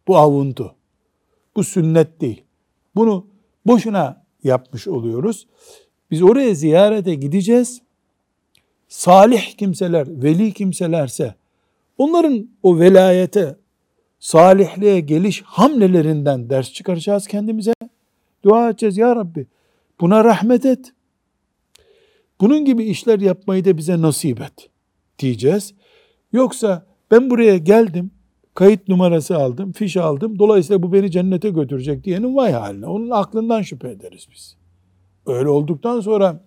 Bu 0.07 0.17
avuntu. 0.17 0.75
Bu 1.55 1.63
sünnet 1.63 2.21
değil. 2.21 2.43
Bunu 2.95 3.27
boşuna 3.65 4.25
yapmış 4.43 4.87
oluyoruz. 4.87 5.47
Biz 6.11 6.21
oraya 6.21 6.53
ziyarete 6.55 7.15
gideceğiz 7.15 7.81
salih 8.91 9.41
kimseler, 9.57 10.07
veli 10.23 10.53
kimselerse 10.53 11.35
onların 11.97 12.49
o 12.63 12.79
velayete, 12.79 13.55
salihliğe 14.19 14.99
geliş 14.99 15.41
hamlelerinden 15.41 16.49
ders 16.49 16.73
çıkaracağız 16.73 17.27
kendimize. 17.27 17.73
Dua 18.43 18.69
edeceğiz 18.69 18.97
ya 18.97 19.15
Rabbi. 19.15 19.47
Buna 20.01 20.23
rahmet 20.23 20.65
et. 20.65 20.93
Bunun 22.41 22.65
gibi 22.65 22.83
işler 22.83 23.19
yapmayı 23.19 23.65
da 23.65 23.77
bize 23.77 24.01
nasip 24.01 24.41
et 24.41 24.69
diyeceğiz. 25.19 25.73
Yoksa 26.33 26.85
ben 27.11 27.29
buraya 27.29 27.57
geldim, 27.57 28.11
kayıt 28.53 28.87
numarası 28.87 29.37
aldım, 29.37 29.71
fiş 29.71 29.97
aldım. 29.97 30.39
Dolayısıyla 30.39 30.83
bu 30.83 30.93
beni 30.93 31.11
cennete 31.11 31.49
götürecek 31.49 32.03
diyenin 32.03 32.35
vay 32.35 32.51
haline. 32.51 32.85
Onun 32.85 33.09
aklından 33.09 33.61
şüphe 33.61 33.89
ederiz 33.89 34.27
biz. 34.31 34.57
Öyle 35.25 35.49
olduktan 35.49 35.99
sonra 35.99 36.43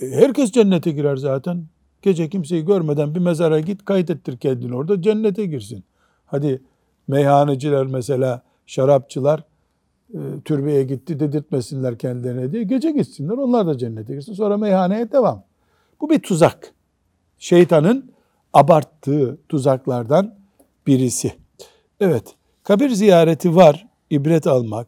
herkes 0.00 0.52
cennete 0.52 0.90
girer 0.90 1.16
zaten. 1.16 1.64
Gece 2.02 2.28
kimseyi 2.28 2.64
görmeden 2.64 3.14
bir 3.14 3.20
mezara 3.20 3.60
git 3.60 3.84
kaydettir 3.84 4.36
kendini 4.36 4.76
orada 4.76 5.02
cennete 5.02 5.46
girsin. 5.46 5.84
Hadi 6.26 6.62
meyhaneciler 7.08 7.86
mesela 7.86 8.42
şarapçılar 8.66 9.44
e, 10.14 10.20
türbeye 10.44 10.82
gitti 10.82 11.20
dedirtmesinler 11.20 11.98
kendilerine 11.98 12.52
diye 12.52 12.62
gece 12.62 12.90
gitsinler 12.90 13.34
onlar 13.34 13.66
da 13.66 13.78
cennete 13.78 14.14
girsin 14.14 14.34
sonra 14.34 14.56
meyhaneye 14.56 15.12
devam. 15.12 15.44
Bu 16.00 16.10
bir 16.10 16.18
tuzak. 16.18 16.74
Şeytanın 17.38 18.12
abarttığı 18.52 19.38
tuzaklardan 19.48 20.34
birisi. 20.86 21.32
Evet 22.00 22.34
kabir 22.62 22.90
ziyareti 22.90 23.56
var 23.56 23.88
ibret 24.10 24.46
almak 24.46 24.86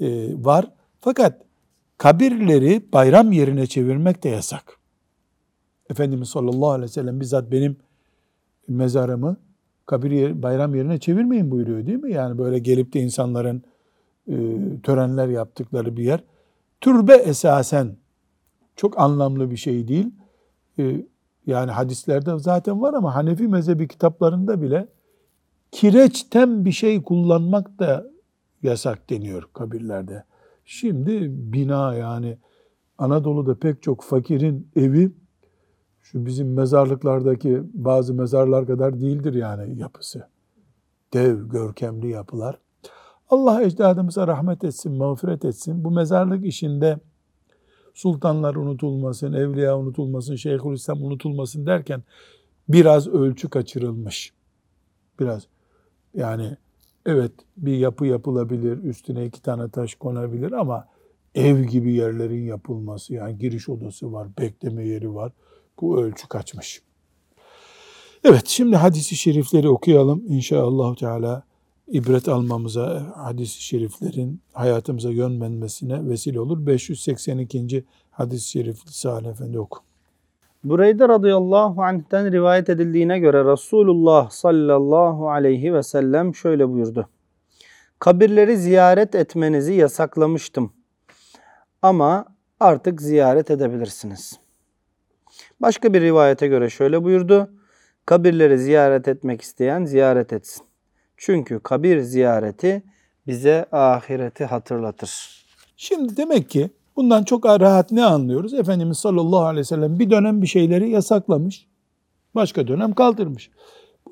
e, 0.00 0.06
var 0.44 0.70
fakat 1.00 1.45
kabirleri 1.98 2.92
bayram 2.92 3.32
yerine 3.32 3.66
çevirmek 3.66 4.22
de 4.24 4.28
yasak. 4.28 4.78
Efendimiz 5.90 6.28
sallallahu 6.28 6.70
aleyhi 6.70 6.90
ve 6.90 6.92
sellem 6.92 7.20
bizzat 7.20 7.50
benim 7.50 7.76
mezarımı 8.68 9.36
kabir 9.86 10.10
yer, 10.10 10.42
bayram 10.42 10.74
yerine 10.74 10.98
çevirmeyin 10.98 11.50
buyuruyor 11.50 11.86
değil 11.86 11.98
mi? 11.98 12.12
Yani 12.12 12.38
böyle 12.38 12.58
gelip 12.58 12.92
de 12.92 13.00
insanların 13.00 13.62
e, 14.28 14.34
törenler 14.82 15.28
yaptıkları 15.28 15.96
bir 15.96 16.04
yer. 16.04 16.24
Türbe 16.80 17.14
esasen 17.14 17.96
çok 18.76 19.00
anlamlı 19.00 19.50
bir 19.50 19.56
şey 19.56 19.88
değil. 19.88 20.10
E, 20.78 21.06
yani 21.46 21.70
hadislerde 21.70 22.38
zaten 22.38 22.82
var 22.82 22.94
ama 22.94 23.14
Hanefi 23.14 23.48
mezhebi 23.48 23.88
kitaplarında 23.88 24.62
bile 24.62 24.88
kireçten 25.70 26.64
bir 26.64 26.72
şey 26.72 27.02
kullanmak 27.02 27.78
da 27.78 28.06
yasak 28.62 29.10
deniyor 29.10 29.48
kabirlerde. 29.52 30.24
Şimdi 30.66 31.28
bina 31.52 31.94
yani 31.94 32.38
Anadolu'da 32.98 33.58
pek 33.58 33.82
çok 33.82 34.02
fakirin 34.02 34.68
evi 34.76 35.12
şu 36.02 36.26
bizim 36.26 36.54
mezarlıklardaki 36.54 37.62
bazı 37.74 38.14
mezarlar 38.14 38.66
kadar 38.66 39.00
değildir 39.00 39.34
yani 39.34 39.78
yapısı. 39.78 40.28
Dev, 41.12 41.48
görkemli 41.48 42.08
yapılar. 42.08 42.58
Allah 43.30 43.62
ecdadımıza 43.62 44.26
rahmet 44.26 44.64
etsin, 44.64 44.92
mağfiret 44.92 45.44
etsin. 45.44 45.84
Bu 45.84 45.90
mezarlık 45.90 46.46
işinde 46.46 46.98
sultanlar 47.94 48.54
unutulmasın, 48.54 49.32
evliya 49.32 49.78
unutulmasın, 49.78 50.36
Şeyhülislam 50.36 51.02
unutulmasın 51.02 51.66
derken 51.66 52.02
biraz 52.68 53.08
ölçü 53.08 53.50
kaçırılmış. 53.50 54.32
Biraz. 55.20 55.46
Yani 56.14 56.56
evet 57.06 57.32
bir 57.56 57.76
yapı 57.76 58.06
yapılabilir, 58.06 58.82
üstüne 58.82 59.26
iki 59.26 59.42
tane 59.42 59.68
taş 59.70 59.94
konabilir 59.94 60.52
ama 60.52 60.88
ev 61.34 61.64
gibi 61.64 61.92
yerlerin 61.92 62.44
yapılması 62.44 63.14
yani 63.14 63.38
giriş 63.38 63.68
odası 63.68 64.12
var, 64.12 64.28
bekleme 64.38 64.86
yeri 64.86 65.14
var. 65.14 65.32
Bu 65.80 66.02
ölçü 66.02 66.28
kaçmış. 66.28 66.82
Evet 68.24 68.46
şimdi 68.46 68.76
hadisi 68.76 69.16
şerifleri 69.16 69.68
okuyalım. 69.68 70.24
İnşallah 70.28 70.96
Teala 70.96 71.42
ibret 71.88 72.28
almamıza, 72.28 73.12
hadis-i 73.16 73.62
şeriflerin 73.62 74.40
hayatımıza 74.52 75.10
yön 75.10 75.40
vermesine 75.40 76.08
vesile 76.08 76.40
olur. 76.40 76.66
582. 76.66 77.84
hadis-i 78.10 78.50
şerif 78.50 78.78
Salih 78.86 79.28
Efendi 79.28 79.58
oku. 79.58 79.78
Bureyde 80.68 81.08
radıyallahu 81.08 81.82
anh'ten 81.82 82.32
rivayet 82.32 82.70
edildiğine 82.70 83.18
göre 83.18 83.52
Resulullah 83.52 84.30
sallallahu 84.30 85.30
aleyhi 85.30 85.74
ve 85.74 85.82
sellem 85.82 86.34
şöyle 86.34 86.68
buyurdu. 86.68 87.08
Kabirleri 87.98 88.56
ziyaret 88.56 89.14
etmenizi 89.14 89.74
yasaklamıştım. 89.74 90.72
Ama 91.82 92.26
artık 92.60 93.02
ziyaret 93.02 93.50
edebilirsiniz. 93.50 94.38
Başka 95.60 95.94
bir 95.94 96.00
rivayete 96.00 96.46
göre 96.46 96.70
şöyle 96.70 97.04
buyurdu. 97.04 97.50
Kabirleri 98.06 98.58
ziyaret 98.58 99.08
etmek 99.08 99.42
isteyen 99.42 99.84
ziyaret 99.84 100.32
etsin. 100.32 100.66
Çünkü 101.16 101.60
kabir 101.60 102.00
ziyareti 102.00 102.82
bize 103.26 103.66
ahireti 103.72 104.44
hatırlatır. 104.44 105.44
Şimdi 105.76 106.16
demek 106.16 106.50
ki 106.50 106.70
bundan 106.96 107.24
çok 107.24 107.46
rahat 107.46 107.92
ne 107.92 108.04
anlıyoruz? 108.04 108.54
Efendimiz 108.54 108.98
sallallahu 108.98 109.44
aleyhi 109.44 109.60
ve 109.60 109.64
sellem 109.64 109.98
bir 109.98 110.10
dönem 110.10 110.42
bir 110.42 110.46
şeyleri 110.46 110.90
yasaklamış. 110.90 111.66
Başka 112.34 112.68
dönem 112.68 112.92
kaldırmış. 112.92 113.50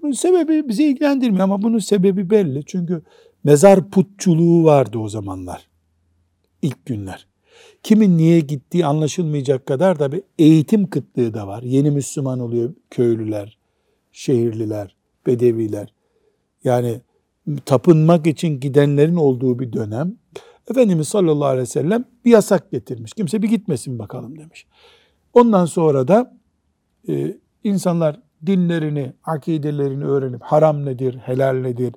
Bunun 0.02 0.12
sebebi 0.12 0.68
bizi 0.68 0.84
ilgilendirmiyor 0.84 1.44
ama 1.44 1.62
bunun 1.62 1.78
sebebi 1.78 2.30
belli. 2.30 2.64
Çünkü 2.66 3.02
mezar 3.44 3.90
putçuluğu 3.90 4.64
vardı 4.64 4.98
o 4.98 5.08
zamanlar. 5.08 5.68
İlk 6.62 6.86
günler. 6.86 7.26
Kimin 7.82 8.18
niye 8.18 8.40
gittiği 8.40 8.86
anlaşılmayacak 8.86 9.66
kadar 9.66 9.98
da 9.98 10.12
bir 10.12 10.22
eğitim 10.38 10.90
kıtlığı 10.90 11.34
da 11.34 11.46
var. 11.46 11.62
Yeni 11.62 11.90
Müslüman 11.90 12.40
oluyor 12.40 12.74
köylüler, 12.90 13.58
şehirliler, 14.12 14.96
bedeviler. 15.26 15.94
Yani 16.64 17.00
tapınmak 17.66 18.26
için 18.26 18.60
gidenlerin 18.60 19.16
olduğu 19.16 19.58
bir 19.58 19.72
dönem. 19.72 20.16
Efendimiz 20.70 21.08
sallallahu 21.08 21.48
aleyhi 21.48 21.62
ve 21.62 21.66
sellem 21.66 22.04
bir 22.24 22.30
yasak 22.30 22.70
getirmiş. 22.70 23.12
Kimse 23.12 23.42
bir 23.42 23.48
gitmesin 23.48 23.98
bakalım 23.98 24.38
demiş. 24.38 24.66
Ondan 25.32 25.64
sonra 25.64 26.08
da 26.08 26.36
e, 27.08 27.38
insanlar 27.64 28.20
dinlerini, 28.46 29.12
akidelerini 29.24 30.04
öğrenip 30.04 30.42
haram 30.42 30.84
nedir, 30.84 31.14
helal 31.14 31.54
nedir, 31.54 31.94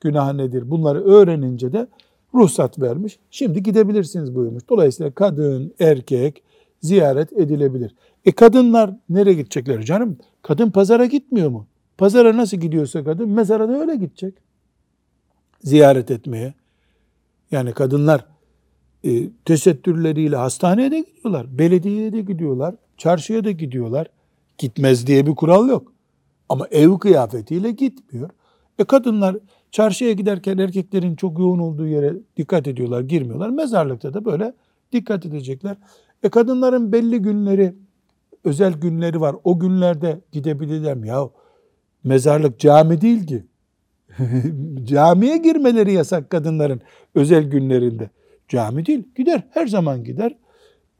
günah 0.00 0.32
nedir 0.32 0.70
bunları 0.70 1.04
öğrenince 1.04 1.72
de 1.72 1.86
ruhsat 2.34 2.82
vermiş. 2.82 3.18
Şimdi 3.30 3.62
gidebilirsiniz 3.62 4.34
buyurmuş. 4.34 4.62
Dolayısıyla 4.68 5.10
kadın, 5.10 5.74
erkek 5.80 6.42
ziyaret 6.80 7.32
edilebilir. 7.32 7.94
E 8.24 8.32
kadınlar 8.32 8.96
nereye 9.08 9.34
gidecekler 9.34 9.82
canım? 9.82 10.18
Kadın 10.42 10.70
pazara 10.70 11.06
gitmiyor 11.06 11.48
mu? 11.48 11.66
Pazara 11.98 12.36
nasıl 12.36 12.56
gidiyorsa 12.56 13.04
kadın 13.04 13.28
mezara 13.28 13.68
da 13.68 13.80
öyle 13.80 13.96
gidecek. 13.96 14.34
Ziyaret 15.60 16.10
etmeye. 16.10 16.54
Yani 17.50 17.72
kadınlar 17.72 18.26
e, 19.04 19.30
tesettürleriyle 19.44 20.36
hastaneye 20.36 20.90
de 20.90 21.00
gidiyorlar. 21.00 21.58
Belediyeye 21.58 22.12
de 22.12 22.20
gidiyorlar. 22.20 22.74
Çarşıya 22.96 23.44
da 23.44 23.50
gidiyorlar. 23.50 24.06
Gitmez 24.58 25.06
diye 25.06 25.26
bir 25.26 25.34
kural 25.34 25.68
yok. 25.68 25.92
Ama 26.48 26.66
ev 26.70 26.98
kıyafetiyle 26.98 27.70
gitmiyor. 27.70 28.30
E 28.78 28.84
kadınlar 28.84 29.36
çarşıya 29.70 30.12
giderken 30.12 30.58
erkeklerin 30.58 31.16
çok 31.16 31.38
yoğun 31.38 31.58
olduğu 31.58 31.86
yere 31.86 32.14
dikkat 32.36 32.68
ediyorlar, 32.68 33.00
girmiyorlar. 33.00 33.50
Mezarlıkta 33.50 34.14
da 34.14 34.24
böyle 34.24 34.54
dikkat 34.92 35.26
edecekler. 35.26 35.76
E 36.22 36.28
kadınların 36.28 36.92
belli 36.92 37.18
günleri, 37.18 37.74
özel 38.44 38.72
günleri 38.72 39.20
var. 39.20 39.36
O 39.44 39.58
günlerde 39.58 40.20
gidebilirler 40.32 40.96
mi? 40.96 41.08
Ya 41.08 41.28
mezarlık 42.04 42.60
cami 42.60 43.00
değil 43.00 43.26
ki. 43.26 43.44
Camiye 44.84 45.36
girmeleri 45.36 45.92
yasak 45.92 46.30
kadınların 46.30 46.80
özel 47.14 47.44
günlerinde. 47.44 48.10
Cami 48.48 48.86
değil. 48.86 49.04
Gider. 49.16 49.42
Her 49.50 49.66
zaman 49.66 50.04
gider. 50.04 50.36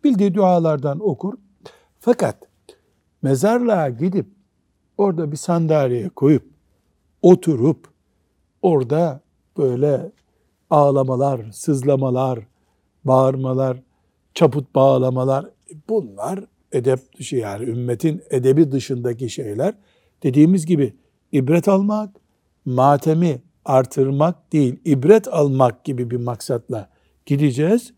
Bildiği 0.05 0.35
dualardan 0.35 1.00
okur. 1.00 1.35
Fakat 2.00 2.37
mezarlığa 3.22 3.88
gidip 3.88 4.26
orada 4.98 5.33
bir 5.33 5.37
sandalyeye 5.37 6.09
koyup 6.09 6.44
oturup 7.22 7.88
orada 8.62 9.20
böyle 9.59 10.12
ağlamalar, 10.70 11.50
sızlamalar, 11.52 12.38
bağırmalar, 13.05 13.83
çaput 14.35 14.74
bağlamalar 14.74 15.46
bunlar 15.88 16.44
edep 16.72 17.18
dışı 17.18 17.37
yani 17.37 17.64
ümmetin 17.64 18.22
edebi 18.31 18.72
dışındaki 18.72 19.31
şeyler. 19.31 19.74
Dediğimiz 20.22 20.66
gibi 20.66 20.94
ibret 21.33 21.68
almak, 21.68 22.11
matemi 22.66 23.42
artırmak 23.64 24.52
değil, 24.52 24.81
ibret 24.85 25.29
almak 25.29 25.85
gibi 25.85 26.11
bir 26.11 26.16
maksatla 26.16 26.88
gideceğiz. 27.26 27.92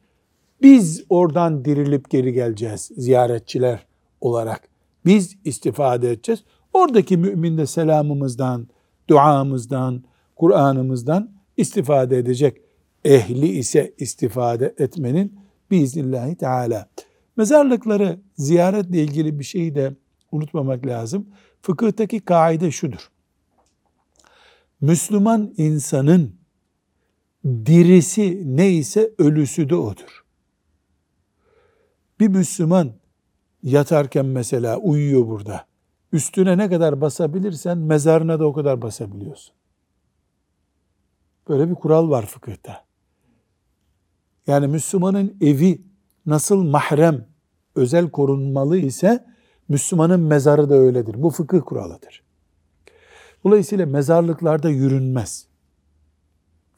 Biz 0.63 1.05
oradan 1.09 1.65
dirilip 1.65 2.11
geri 2.11 2.33
geleceğiz 2.33 2.91
ziyaretçiler 2.97 3.87
olarak. 4.21 4.69
Biz 5.05 5.37
istifade 5.45 6.11
edeceğiz. 6.11 6.45
Oradaki 6.73 7.17
mümin 7.17 7.59
de 7.59 7.67
selamımızdan, 7.67 8.69
duamızdan, 9.09 10.05
Kur'an'ımızdan 10.37 11.31
istifade 11.57 12.19
edecek. 12.19 12.57
Ehli 13.05 13.47
ise 13.47 13.95
istifade 13.99 14.75
etmenin 14.79 15.39
biiznillahü 15.71 16.37
teala. 16.37 16.89
Mezarlıkları 17.37 18.19
ziyaretle 18.37 19.03
ilgili 19.03 19.39
bir 19.39 19.45
şeyi 19.45 19.75
de 19.75 19.95
unutmamak 20.33 20.87
lazım. 20.87 21.27
Fıkıhtaki 21.63 22.21
kaide 22.21 22.71
şudur. 22.71 23.11
Müslüman 24.81 25.55
insanın 25.57 26.37
dirisi 27.45 28.43
neyse 28.57 29.15
ölüsü 29.19 29.71
de 29.71 29.75
odur. 29.75 30.25
Bir 32.21 32.29
Müslüman 32.29 32.93
yatarken 33.63 34.27
mesela 34.27 34.77
uyuyor 34.77 35.27
burada. 35.27 35.67
Üstüne 36.13 36.59
ne 36.59 36.69
kadar 36.69 37.01
basabilirsen 37.01 37.79
mezarına 37.79 38.41
da 38.41 38.47
o 38.47 38.53
kadar 38.53 38.83
basabiliyorsun. 38.83 39.55
Böyle 41.49 41.71
bir 41.71 41.75
kural 41.75 42.11
var 42.11 42.27
fıkıhta. 42.27 42.85
Yani 44.47 44.67
Müslümanın 44.67 45.37
evi 45.41 45.83
nasıl 46.27 46.63
mahrem, 46.63 47.27
özel 47.75 48.11
korunmalı 48.11 48.79
ise 48.79 49.27
Müslümanın 49.69 50.21
mezarı 50.21 50.71
da 50.71 50.75
öyledir. 50.75 51.23
Bu 51.23 51.31
fıkıh 51.31 51.61
kuralıdır. 51.67 52.28
Dolayısıyla 53.45 53.87
mezarlıklarda 53.87 54.69
yürünmez. 54.71 55.47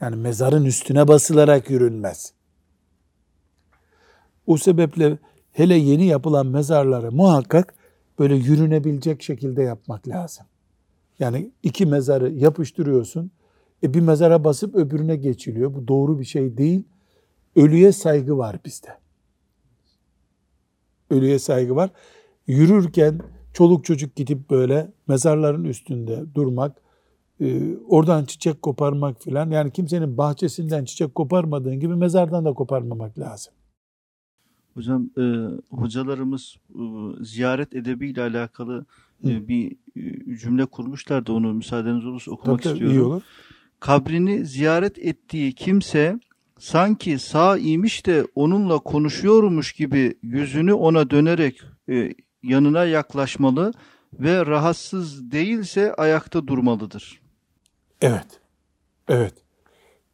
Yani 0.00 0.16
mezarın 0.16 0.64
üstüne 0.64 1.08
basılarak 1.08 1.70
yürünmez. 1.70 2.32
O 4.46 4.56
sebeple 4.56 5.18
hele 5.52 5.74
yeni 5.74 6.06
yapılan 6.06 6.46
mezarları 6.46 7.12
muhakkak 7.12 7.74
böyle 8.18 8.34
yürünebilecek 8.34 9.22
şekilde 9.22 9.62
yapmak 9.62 10.08
lazım. 10.08 10.46
Yani 11.18 11.50
iki 11.62 11.86
mezarı 11.86 12.32
yapıştırıyorsun. 12.32 13.30
E 13.82 13.94
bir 13.94 14.00
mezara 14.00 14.44
basıp 14.44 14.74
öbürüne 14.74 15.16
geçiliyor. 15.16 15.74
Bu 15.74 15.88
doğru 15.88 16.20
bir 16.20 16.24
şey 16.24 16.56
değil. 16.56 16.82
Ölüye 17.56 17.92
saygı 17.92 18.38
var 18.38 18.58
bizde. 18.64 18.88
Ölüye 21.10 21.38
saygı 21.38 21.76
var. 21.76 21.90
Yürürken 22.46 23.20
çoluk 23.52 23.84
çocuk 23.84 24.16
gidip 24.16 24.50
böyle 24.50 24.92
mezarların 25.08 25.64
üstünde 25.64 26.34
durmak, 26.34 26.76
e, 27.40 27.76
oradan 27.88 28.24
çiçek 28.24 28.62
koparmak 28.62 29.22
filan. 29.22 29.50
Yani 29.50 29.70
kimsenin 29.70 30.18
bahçesinden 30.18 30.84
çiçek 30.84 31.14
koparmadığın 31.14 31.80
gibi 31.80 31.94
mezardan 31.96 32.44
da 32.44 32.52
koparmamak 32.52 33.18
lazım. 33.18 33.52
Hocam 34.74 35.10
e, 35.18 35.22
hocalarımız 35.70 36.56
e, 36.74 36.82
ziyaret 37.20 37.74
edebiyle 37.74 38.22
alakalı 38.22 38.86
e, 39.24 39.48
bir 39.48 39.76
e, 39.96 40.36
cümle 40.36 40.66
kurmuşlardı. 40.66 41.32
Onu 41.32 41.54
müsaadeniz 41.54 42.06
olursa 42.06 42.30
okumak 42.30 42.62
Tabii, 42.62 42.62
tabii, 42.62 42.72
istiyorum. 42.72 42.96
iyi 42.96 43.02
olur. 43.02 43.22
Kabrini 43.80 44.46
ziyaret 44.46 44.98
ettiği 44.98 45.52
kimse 45.52 46.20
sanki 46.58 47.18
sağ 47.18 47.58
imiş 47.58 48.06
de 48.06 48.26
onunla 48.34 48.78
konuşuyormuş 48.78 49.72
gibi 49.72 50.14
yüzünü 50.22 50.72
ona 50.72 51.10
dönerek 51.10 51.60
e, 51.88 52.14
yanına 52.42 52.84
yaklaşmalı 52.84 53.72
ve 54.12 54.46
rahatsız 54.46 55.32
değilse 55.32 55.94
ayakta 55.94 56.46
durmalıdır. 56.46 57.20
Evet. 58.00 58.40
Evet. 59.08 59.34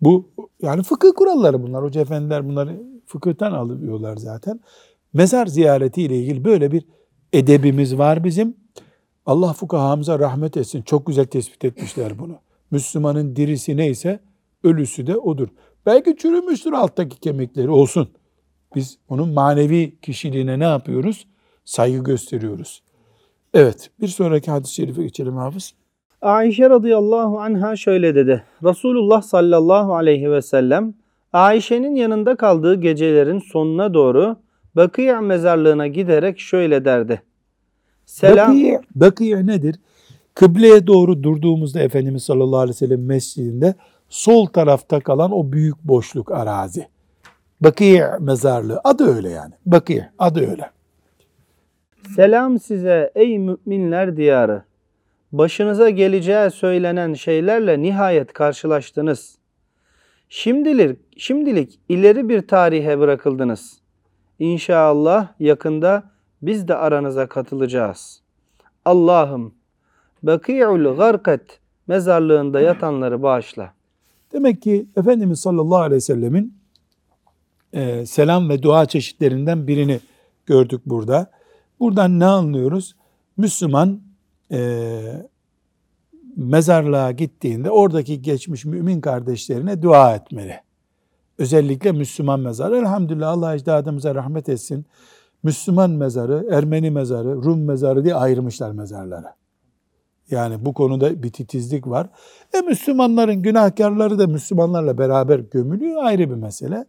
Bu 0.01 0.31
yani 0.63 0.83
fıkıh 0.83 1.11
kuralları 1.17 1.63
bunlar. 1.63 1.85
Hoca 1.85 2.01
efendiler 2.01 2.49
bunları 2.49 2.83
fıkıhtan 3.07 3.53
alıyorlar 3.53 4.17
zaten. 4.17 4.61
Mezar 5.13 5.47
ziyareti 5.47 6.03
ile 6.03 6.19
ilgili 6.19 6.45
böyle 6.45 6.73
bir 6.73 6.85
edebimiz 7.33 7.99
var 7.99 8.25
bizim. 8.25 8.57
Allah 9.27 9.53
fukahamıza 9.53 10.19
rahmet 10.19 10.57
etsin. 10.57 10.83
Çok 10.83 11.07
güzel 11.07 11.27
tespit 11.27 11.65
etmişler 11.65 12.19
bunu. 12.19 12.39
Müslümanın 12.71 13.37
dirisi 13.37 13.77
neyse 13.77 14.21
ölüsü 14.65 15.07
de 15.07 15.17
odur. 15.17 15.49
Belki 15.87 16.17
çürümüştür 16.17 16.73
alttaki 16.73 17.21
kemikleri 17.21 17.71
olsun. 17.71 18.09
Biz 18.75 18.99
onun 19.09 19.33
manevi 19.33 20.01
kişiliğine 20.03 20.59
ne 20.59 20.65
yapıyoruz? 20.65 21.27
Saygı 21.67 22.05
gösteriyoruz. 22.05 22.83
Evet 23.55 23.91
bir 24.01 24.09
sonraki 24.09 24.51
hadis-i 24.51 24.75
şerife 24.75 25.03
geçelim 25.03 25.37
hafız. 25.37 25.75
Ayşe 26.23 26.71
radıyallahu 26.71 27.41
anha 27.41 27.77
şöyle 27.77 28.15
dedi. 28.15 28.45
Resulullah 28.65 29.23
sallallahu 29.23 29.95
aleyhi 29.95 30.31
ve 30.31 30.43
sellem 30.43 30.95
Ayşe'nin 31.33 31.95
yanında 31.95 32.37
kaldığı 32.37 32.75
gecelerin 32.75 33.39
sonuna 33.39 33.95
doğru 33.95 34.37
Bakıya 34.77 35.21
mezarlığına 35.21 35.87
giderek 35.87 36.41
şöyle 36.41 36.85
derdi. 36.85 37.23
Selam. 38.07 38.49
Bakiye, 38.49 38.81
bakiye 38.95 39.47
nedir? 39.47 39.77
Kıbleye 40.35 40.87
doğru 40.87 41.23
durduğumuzda 41.23 41.81
Efendimiz 41.81 42.23
sallallahu 42.23 42.61
aleyhi 42.61 42.75
ve 42.75 42.79
sellem 42.79 43.05
mescidinde 43.05 43.75
sol 44.09 44.47
tarafta 44.47 45.01
kalan 45.01 45.33
o 45.33 45.53
büyük 45.53 45.85
boşluk 45.85 46.33
arazi. 46.33 46.89
Bakiye 47.61 48.11
mezarlığı. 48.21 48.81
Adı 48.85 49.17
öyle 49.17 49.31
yani. 49.31 49.55
Bakiye. 49.67 50.11
Adı 50.19 50.51
öyle. 50.51 50.71
Selam 52.15 52.59
size 52.59 53.13
ey 53.15 53.39
müminler 53.39 54.17
diyarı. 54.17 54.63
Başınıza 55.33 55.91
geleceği 55.91 56.51
söylenen 56.51 57.15
şeylerle 57.15 57.83
nihayet 57.83 58.33
karşılaştınız. 58.33 59.39
Şimdilik, 60.29 60.99
şimdilik 61.17 61.81
ileri 61.89 62.29
bir 62.29 62.49
tarihe 62.49 62.99
bırakıldınız. 62.99 63.81
İnşallah 64.39 65.29
yakında 65.41 66.11
biz 66.43 66.69
de 66.69 66.75
aranıza 66.75 67.27
katılacağız. 67.27 68.23
Allah'ım 68.85 69.55
Baki'ul 70.23 70.97
Garkat 70.97 71.61
mezarlığında 71.87 72.61
yatanları 72.61 73.23
bağışla. 73.23 73.73
Demek 74.33 74.63
ki 74.63 74.87
Efendimiz 74.97 75.41
sallallahu 75.41 75.79
aleyhi 75.79 75.97
ve 75.97 76.01
sellemin 76.01 76.55
e, 77.73 78.07
selam 78.07 78.49
ve 78.49 78.63
dua 78.63 78.87
çeşitlerinden 78.87 79.67
birini 79.67 80.01
gördük 80.47 80.81
burada. 80.87 81.31
Buradan 81.81 82.21
ne 82.21 82.25
anlıyoruz? 82.25 82.97
Müslüman 83.37 84.01
e, 84.53 85.01
mezarlığa 86.37 87.13
gittiğinde 87.13 87.71
oradaki 87.71 88.23
geçmiş 88.23 88.65
mümin 88.65 89.01
kardeşlerine 89.01 89.83
dua 89.83 90.15
etmeli. 90.15 90.61
Özellikle 91.39 91.93
Müslüman 91.93 92.41
mezarı. 92.41 92.77
Elhamdülillah 92.77 93.29
Allah 93.29 93.55
ecdadımıza 93.55 94.15
rahmet 94.15 94.49
etsin. 94.49 94.87
Müslüman 95.43 95.91
mezarı, 95.91 96.47
Ermeni 96.51 96.91
mezarı, 96.91 97.37
Rum 97.37 97.65
mezarı 97.65 98.05
diye 98.05 98.15
ayırmışlar 98.15 98.71
mezarları. 98.71 99.27
Yani 100.31 100.65
bu 100.65 100.75
konuda 100.75 101.23
bir 101.23 101.33
titizlik 101.33 101.87
var. 101.87 102.11
E 102.55 102.61
Müslümanların 102.61 103.43
günahkarları 103.43 104.19
da 104.19 104.27
Müslümanlarla 104.27 104.99
beraber 104.99 105.39
gömülüyor 105.39 106.05
ayrı 106.05 106.31
bir 106.31 106.35
mesele. 106.35 106.87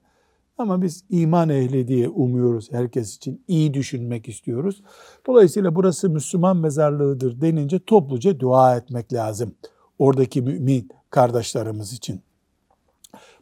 Ama 0.57 0.81
biz 0.81 1.03
iman 1.09 1.49
ehli 1.49 1.87
diye 1.87 2.09
umuyoruz 2.09 2.71
herkes 2.71 3.15
için. 3.15 3.43
iyi 3.47 3.73
düşünmek 3.73 4.29
istiyoruz. 4.29 4.83
Dolayısıyla 5.27 5.75
burası 5.75 6.09
Müslüman 6.09 6.57
mezarlığıdır 6.57 7.41
denince 7.41 7.79
topluca 7.79 8.39
dua 8.39 8.77
etmek 8.77 9.13
lazım. 9.13 9.55
Oradaki 9.99 10.41
mümin 10.41 10.89
kardeşlerimiz 11.09 11.93
için. 11.93 12.21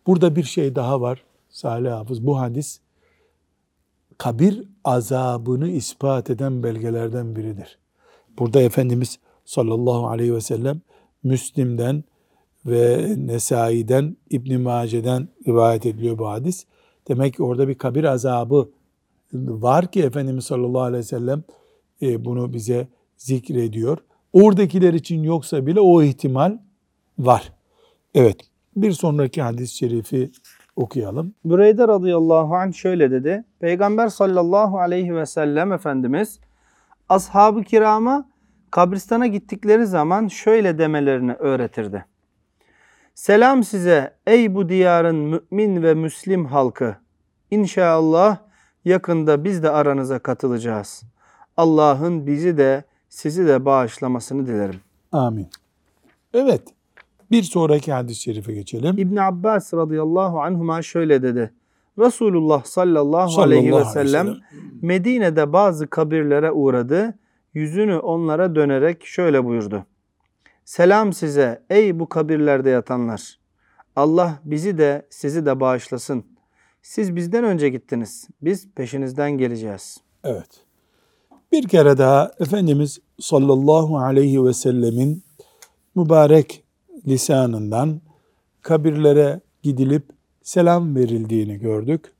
Burada 0.08 0.36
bir 0.36 0.43
şey 0.43 0.75
daha 0.75 1.01
var 1.01 1.23
Salih 1.49 1.91
Hafız. 1.91 2.25
Bu 2.25 2.39
hadis 2.39 2.80
kabir 4.17 4.63
azabını 4.84 5.69
ispat 5.69 6.30
eden 6.30 6.63
belgelerden 6.63 7.36
biridir. 7.36 7.78
Burada 8.39 8.62
Efendimiz 8.62 9.19
sallallahu 9.45 10.08
aleyhi 10.08 10.34
ve 10.34 10.41
sellem 10.41 10.82
Müslim'den 11.23 12.04
ve 12.65 13.15
Nesai'den, 13.17 14.17
İbn 14.30 14.62
Mace'den 14.62 15.28
rivayet 15.47 15.86
ediliyor 15.86 16.17
bu 16.17 16.30
hadis. 16.30 16.65
Demek 17.08 17.34
ki 17.34 17.44
orada 17.44 17.68
bir 17.68 17.76
kabir 17.76 18.04
azabı 18.04 18.70
var 19.34 19.91
ki 19.91 20.04
Efendimiz 20.04 20.46
sallallahu 20.46 20.82
aleyhi 20.82 21.04
ve 21.04 21.08
sellem 21.08 21.44
e, 22.02 22.26
bunu 22.26 22.54
bize 22.54 22.88
zikrediyor. 23.18 23.98
Oradakiler 24.34 24.94
için 24.94 25.24
yoksa 25.24 25.65
bile 25.65 25.80
o 25.80 26.02
ihtimal 26.02 26.58
var. 27.20 27.54
Evet. 28.15 28.38
Bir 28.76 28.91
sonraki 28.91 29.41
hadis-i 29.41 29.76
şerifi 29.76 30.32
okuyalım. 30.76 31.34
Büreyde 31.46 31.88
radıyallahu 31.88 32.56
anh 32.56 32.74
şöyle 32.74 33.12
dedi. 33.12 33.44
Peygamber 33.60 34.08
sallallahu 34.08 34.80
aleyhi 34.80 35.15
ve 35.15 35.26
sellem 35.26 35.74
Efendimiz 35.74 36.39
ashab-ı 37.10 37.63
kirama 37.63 38.30
kabristana 38.72 39.28
gittikleri 39.28 39.86
zaman 39.86 40.28
şöyle 40.28 40.78
demelerini 40.78 41.34
öğretirdi. 41.34 42.06
Selam 43.15 43.63
size 43.63 44.13
ey 44.28 44.56
bu 44.56 44.69
diyarın 44.69 45.15
mümin 45.15 45.84
ve 45.84 45.93
müslim 45.93 46.45
halkı. 46.45 46.95
İnşallah 47.51 48.38
yakında 48.86 49.43
biz 49.43 49.63
de 49.63 49.69
aranıza 49.69 50.19
katılacağız. 50.19 51.04
Allah'ın 51.58 52.28
bizi 52.28 52.58
de 52.58 52.84
sizi 53.10 53.47
de 53.47 53.65
bağışlamasını 53.65 54.47
dilerim. 54.47 54.80
Amin. 55.12 55.47
Evet. 56.34 56.62
Bir 57.32 57.43
sonraki 57.43 57.93
hadis-i 57.93 58.21
şerife 58.21 58.54
geçelim. 58.54 58.97
İbn 58.97 59.15
Abbas 59.15 59.73
radıyallahu 59.73 60.41
anhuma 60.41 60.82
şöyle 60.82 61.21
dedi. 61.21 61.54
Resulullah 61.99 62.63
sallallahu, 62.63 63.32
Sallallahu 63.32 63.41
aleyhi 63.41 63.75
ve 63.75 63.86
sellem. 63.86 64.36
Medine'de 64.82 65.54
bazı 65.54 65.88
kabirlere 65.88 66.51
uğradı. 66.51 67.13
Yüzünü 67.54 67.97
onlara 67.97 68.56
dönerek 68.56 69.06
şöyle 69.06 69.45
buyurdu. 69.45 69.86
Selam 70.65 71.13
size 71.13 71.62
ey 71.69 71.99
bu 71.99 72.10
kabirlerde 72.10 72.69
yatanlar. 72.69 73.39
Allah 73.95 74.39
bizi 74.45 74.78
de 74.78 75.08
sizi 75.10 75.45
de 75.45 75.60
bağışlasın. 75.60 76.25
Siz 76.82 77.15
bizden 77.15 77.43
önce 77.43 77.69
gittiniz. 77.69 78.28
Biz 78.41 78.69
peşinizden 78.75 79.32
geleceğiz. 79.32 79.97
Evet. 80.23 80.49
Bir 81.51 81.67
kere 81.67 81.97
daha 81.97 82.32
Efendimiz 82.39 82.99
sallallahu 83.19 83.97
aleyhi 83.97 84.45
ve 84.45 84.54
sellemin 84.54 85.23
mübarek 85.95 86.63
lisanından 87.08 88.01
kabirlere 88.62 89.41
gidilip 89.63 90.04
selam 90.43 90.95
verildiğini 90.95 91.60
gördük. 91.60 92.13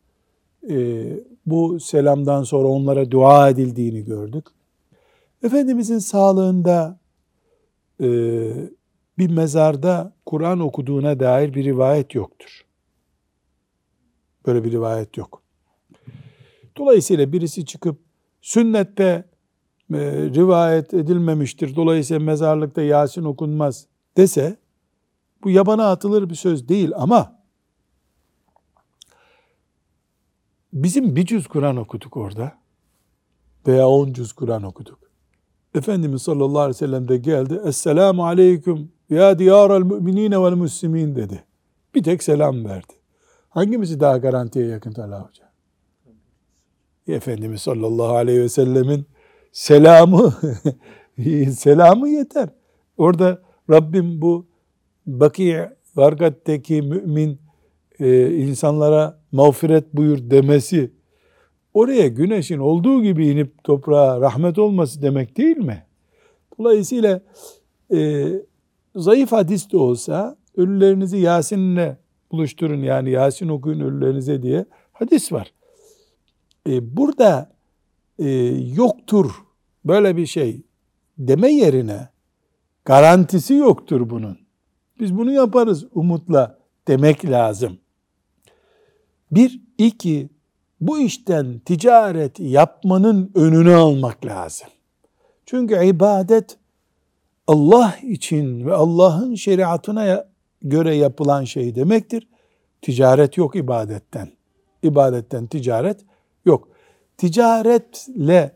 Ee, 0.70 1.06
bu 1.46 1.80
selamdan 1.80 2.44
sonra 2.44 2.68
onlara 2.68 3.12
dua 3.12 3.50
edildiğini 3.50 4.06
gördük. 4.06 4.46
Efendimizin 5.44 6.00
sağlığında 6.00 7.00
e, 8.02 8.08
bir 9.18 9.30
mezarda 9.30 10.14
Kur'an 10.26 10.60
okuduğuna 10.60 11.20
dair 11.20 11.54
bir 11.54 11.64
rivayet 11.64 12.16
yoktur. 12.16 12.66
Böyle 14.46 14.64
bir 14.64 14.72
rivayet 14.72 15.18
yok. 15.18 15.42
Dolayısıyla 16.78 17.32
birisi 17.32 17.66
çıkıp 17.66 18.00
sünnette 18.42 19.26
e, 19.94 20.00
rivayet 20.36 20.94
edilmemiştir. 20.94 21.76
Dolayısıyla 21.76 22.26
mezarlıkta 22.26 22.82
Yasin 22.82 23.24
okunmaz 23.24 23.88
dese 24.18 24.58
Bu 25.44 25.50
yabana 25.50 25.92
atılır 25.92 26.30
bir 26.30 26.36
söz 26.36 26.70
değil 26.70 26.92
ama 26.96 27.40
bizim 30.74 31.16
bir 31.16 31.26
cüz 31.26 31.48
Kur'an 31.48 31.78
okuduk 31.78 32.18
orada 32.18 32.58
veya 33.68 33.88
on 33.88 34.14
cüz 34.14 34.34
Kur'an 34.34 34.64
okuduk. 34.64 35.05
Efendimiz 35.76 36.22
sallallahu 36.22 36.60
aleyhi 36.60 36.76
ve 36.76 36.88
sellem 36.88 37.08
de 37.08 37.18
geldi. 37.18 37.62
Esselamu 37.66 38.26
aleyküm 38.26 38.92
ya 39.10 39.40
diyarel 39.40 39.82
müminine 39.82 40.42
vel 40.42 40.54
müslimin 40.54 41.16
dedi. 41.16 41.44
Bir 41.96 42.04
tek 42.04 42.24
selam 42.24 42.66
verdi. 42.66 42.94
Hangimizi 43.50 44.00
daha 44.00 44.18
garantiye 44.18 44.68
yakın 44.68 44.92
Talha 44.92 45.20
Hoca? 45.20 45.46
Efendimiz 47.08 47.62
sallallahu 47.62 48.16
aleyhi 48.16 48.40
ve 48.40 48.50
sellemin 48.50 49.06
selamı 49.52 50.34
selamı 51.52 52.10
yeter. 52.10 52.50
Orada 52.98 53.42
Rabbim 53.70 54.22
bu 54.22 54.46
Baki 55.06 55.70
Vargat'taki 55.96 56.82
mümin 56.82 57.40
e, 58.00 58.36
insanlara 58.36 59.20
mağfiret 59.32 59.94
buyur 59.94 60.18
demesi 60.30 60.92
oraya 61.76 62.08
güneşin 62.08 62.60
olduğu 62.60 63.04
gibi 63.04 63.28
inip 63.28 63.64
toprağa 63.64 64.22
rahmet 64.22 64.60
olması 64.60 65.02
demek 65.02 65.38
değil 65.38 65.58
mi? 65.58 65.84
Dolayısıyla 66.60 67.22
e, 67.94 68.28
zayıf 68.96 69.32
hadis 69.32 69.72
de 69.72 69.78
olsa 69.78 70.38
ölülerinizi 70.58 71.18
Yasin'le 71.18 71.98
buluşturun 72.32 72.84
yani 72.84 73.12
Yasin 73.12 73.48
okuyun 73.48 73.80
ölülerinize 73.80 74.42
diye 74.42 74.66
hadis 74.94 75.32
var. 75.32 75.54
E, 76.70 76.98
burada 76.98 77.52
e, 78.20 78.30
yoktur 78.76 79.32
böyle 79.86 80.18
bir 80.18 80.26
şey 80.26 80.62
deme 81.18 81.52
yerine 81.52 82.10
garantisi 82.86 83.54
yoktur 83.54 84.10
bunun. 84.10 84.38
Biz 85.00 85.18
bunu 85.18 85.32
yaparız 85.32 85.86
umutla 85.94 86.60
demek 86.88 87.26
lazım. 87.26 87.78
Bir, 89.32 89.62
iki, 89.78 90.30
bu 90.88 91.00
işten 91.00 91.60
ticaret 91.60 92.40
yapmanın 92.40 93.32
önünü 93.36 93.76
almak 93.76 94.26
lazım. 94.26 94.68
Çünkü 95.46 95.86
ibadet 95.86 96.58
Allah 97.48 97.96
için 98.04 98.66
ve 98.66 98.74
Allah'ın 98.74 99.36
şeriatına 99.36 100.26
göre 100.62 100.96
yapılan 100.96 101.44
şey 101.44 101.76
demektir. 101.76 102.28
Ticaret 102.82 103.38
yok 103.38 103.56
ibadetten. 103.56 104.30
İbadetten 104.84 105.48
ticaret 105.48 106.00
yok. 106.46 106.68
Ticaretle 107.18 108.52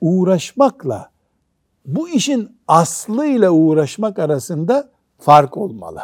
uğraşmakla 0.00 1.10
bu 1.86 2.08
işin 2.08 2.56
aslıyla 2.68 3.50
uğraşmak 3.50 4.18
arasında 4.18 4.90
fark 5.18 5.56
olmalı. 5.56 6.00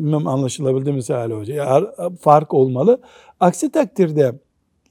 Bilmem 0.00 0.26
anlaşılabildi 0.26 0.92
mi 0.92 1.02
Salih 1.02 1.34
Hoca? 1.34 1.54
Ya, 1.54 1.92
fark 2.20 2.54
olmalı. 2.54 3.00
Aksi 3.40 3.72
takdirde 3.72 4.38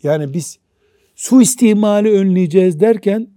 yani 0.03 0.33
biz 0.33 0.59
suistimali 1.15 2.11
önleyeceğiz 2.11 2.79
derken 2.79 3.27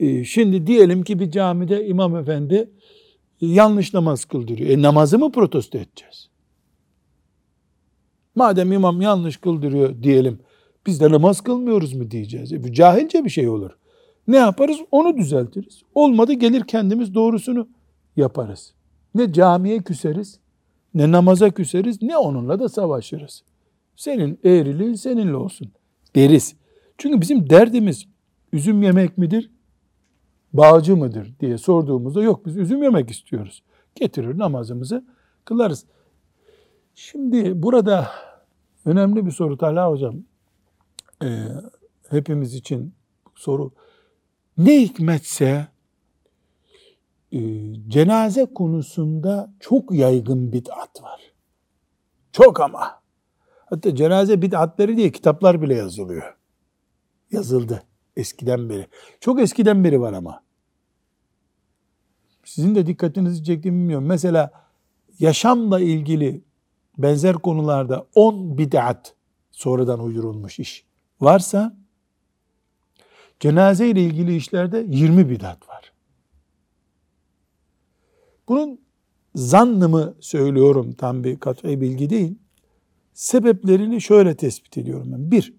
e, 0.00 0.24
şimdi 0.24 0.66
diyelim 0.66 1.02
ki 1.02 1.20
bir 1.20 1.30
camide 1.30 1.86
imam 1.86 2.16
efendi 2.16 2.70
yanlış 3.40 3.94
namaz 3.94 4.24
kıldırıyor. 4.24 4.70
E 4.70 4.82
namazı 4.82 5.18
mı 5.18 5.32
protesto 5.32 5.78
edeceğiz? 5.78 6.28
Madem 8.34 8.72
imam 8.72 9.00
yanlış 9.00 9.36
kıldırıyor 9.36 10.02
diyelim 10.02 10.38
biz 10.86 11.00
de 11.00 11.10
namaz 11.10 11.40
kılmıyoruz 11.40 11.94
mu 11.94 12.10
diyeceğiz. 12.10 12.52
E, 12.52 12.64
bu 12.64 12.72
cahilce 12.72 13.24
bir 13.24 13.30
şey 13.30 13.48
olur. 13.48 13.70
Ne 14.28 14.36
yaparız? 14.36 14.78
Onu 14.90 15.16
düzeltiriz. 15.16 15.82
Olmadı 15.94 16.32
gelir 16.32 16.64
kendimiz 16.64 17.14
doğrusunu 17.14 17.68
yaparız. 18.16 18.74
Ne 19.14 19.32
camiye 19.32 19.82
küseriz, 19.82 20.40
ne 20.94 21.12
namaza 21.12 21.50
küseriz, 21.50 22.02
ne 22.02 22.16
onunla 22.16 22.60
da 22.60 22.68
savaşırız. 22.68 23.42
Senin 23.96 24.40
eğriliğin 24.44 24.94
seninle 24.94 25.36
olsun 25.36 25.72
deriz. 26.16 26.56
Çünkü 26.98 27.20
bizim 27.20 27.50
derdimiz 27.50 28.04
üzüm 28.52 28.82
yemek 28.82 29.18
midir, 29.18 29.50
bağcı 30.52 30.96
mıdır 30.96 31.34
diye 31.40 31.58
sorduğumuzda 31.58 32.22
yok 32.22 32.46
biz 32.46 32.56
üzüm 32.56 32.82
yemek 32.82 33.10
istiyoruz. 33.10 33.62
Getirir 33.94 34.38
namazımızı 34.38 35.04
kılarız. 35.44 35.84
Şimdi 36.94 37.62
burada 37.62 38.08
önemli 38.84 39.26
bir 39.26 39.30
soru 39.30 39.58
Talha 39.58 39.90
Hocam. 39.90 40.14
Ee, 41.24 41.44
hepimiz 42.10 42.54
için 42.54 42.94
soru. 43.34 43.72
Ne 44.58 44.80
hikmetse 44.80 45.66
e, 47.32 47.38
cenaze 47.88 48.46
konusunda 48.54 49.52
çok 49.60 49.92
yaygın 49.92 50.52
bid'at 50.52 51.02
var. 51.02 51.20
Çok 52.32 52.60
ama. 52.60 53.02
Hatta 53.66 53.94
cenaze 53.94 54.42
bid'atları 54.42 54.96
diye 54.96 55.12
kitaplar 55.12 55.62
bile 55.62 55.74
yazılıyor. 55.74 56.36
Yazıldı 57.30 57.82
eskiden 58.16 58.68
beri. 58.68 58.86
Çok 59.20 59.40
eskiden 59.40 59.84
beri 59.84 60.00
var 60.00 60.12
ama. 60.12 60.42
Sizin 62.44 62.74
de 62.74 62.86
dikkatinizi 62.86 63.44
çektiğimi 63.44 63.78
bilmiyorum. 63.78 64.06
Mesela 64.06 64.50
yaşamla 65.18 65.80
ilgili 65.80 66.42
benzer 66.98 67.34
konularda 67.34 68.06
10 68.14 68.58
bid'at 68.58 69.14
sonradan 69.50 70.00
uydurulmuş 70.00 70.58
iş 70.58 70.84
varsa 71.20 71.76
cenaze 73.40 73.88
ile 73.88 74.02
ilgili 74.02 74.36
işlerde 74.36 74.86
20 74.88 75.30
bidat 75.30 75.68
var. 75.68 75.77
Bunun 78.48 78.80
zannımı 79.34 80.14
söylüyorum 80.20 80.92
tam 80.92 81.24
bir 81.24 81.38
kat'i 81.38 81.80
bilgi 81.80 82.10
değil. 82.10 82.34
Sebeplerini 83.14 84.00
şöyle 84.00 84.34
tespit 84.36 84.78
ediyorum 84.78 85.08
ben. 85.12 85.30
Bir, 85.30 85.54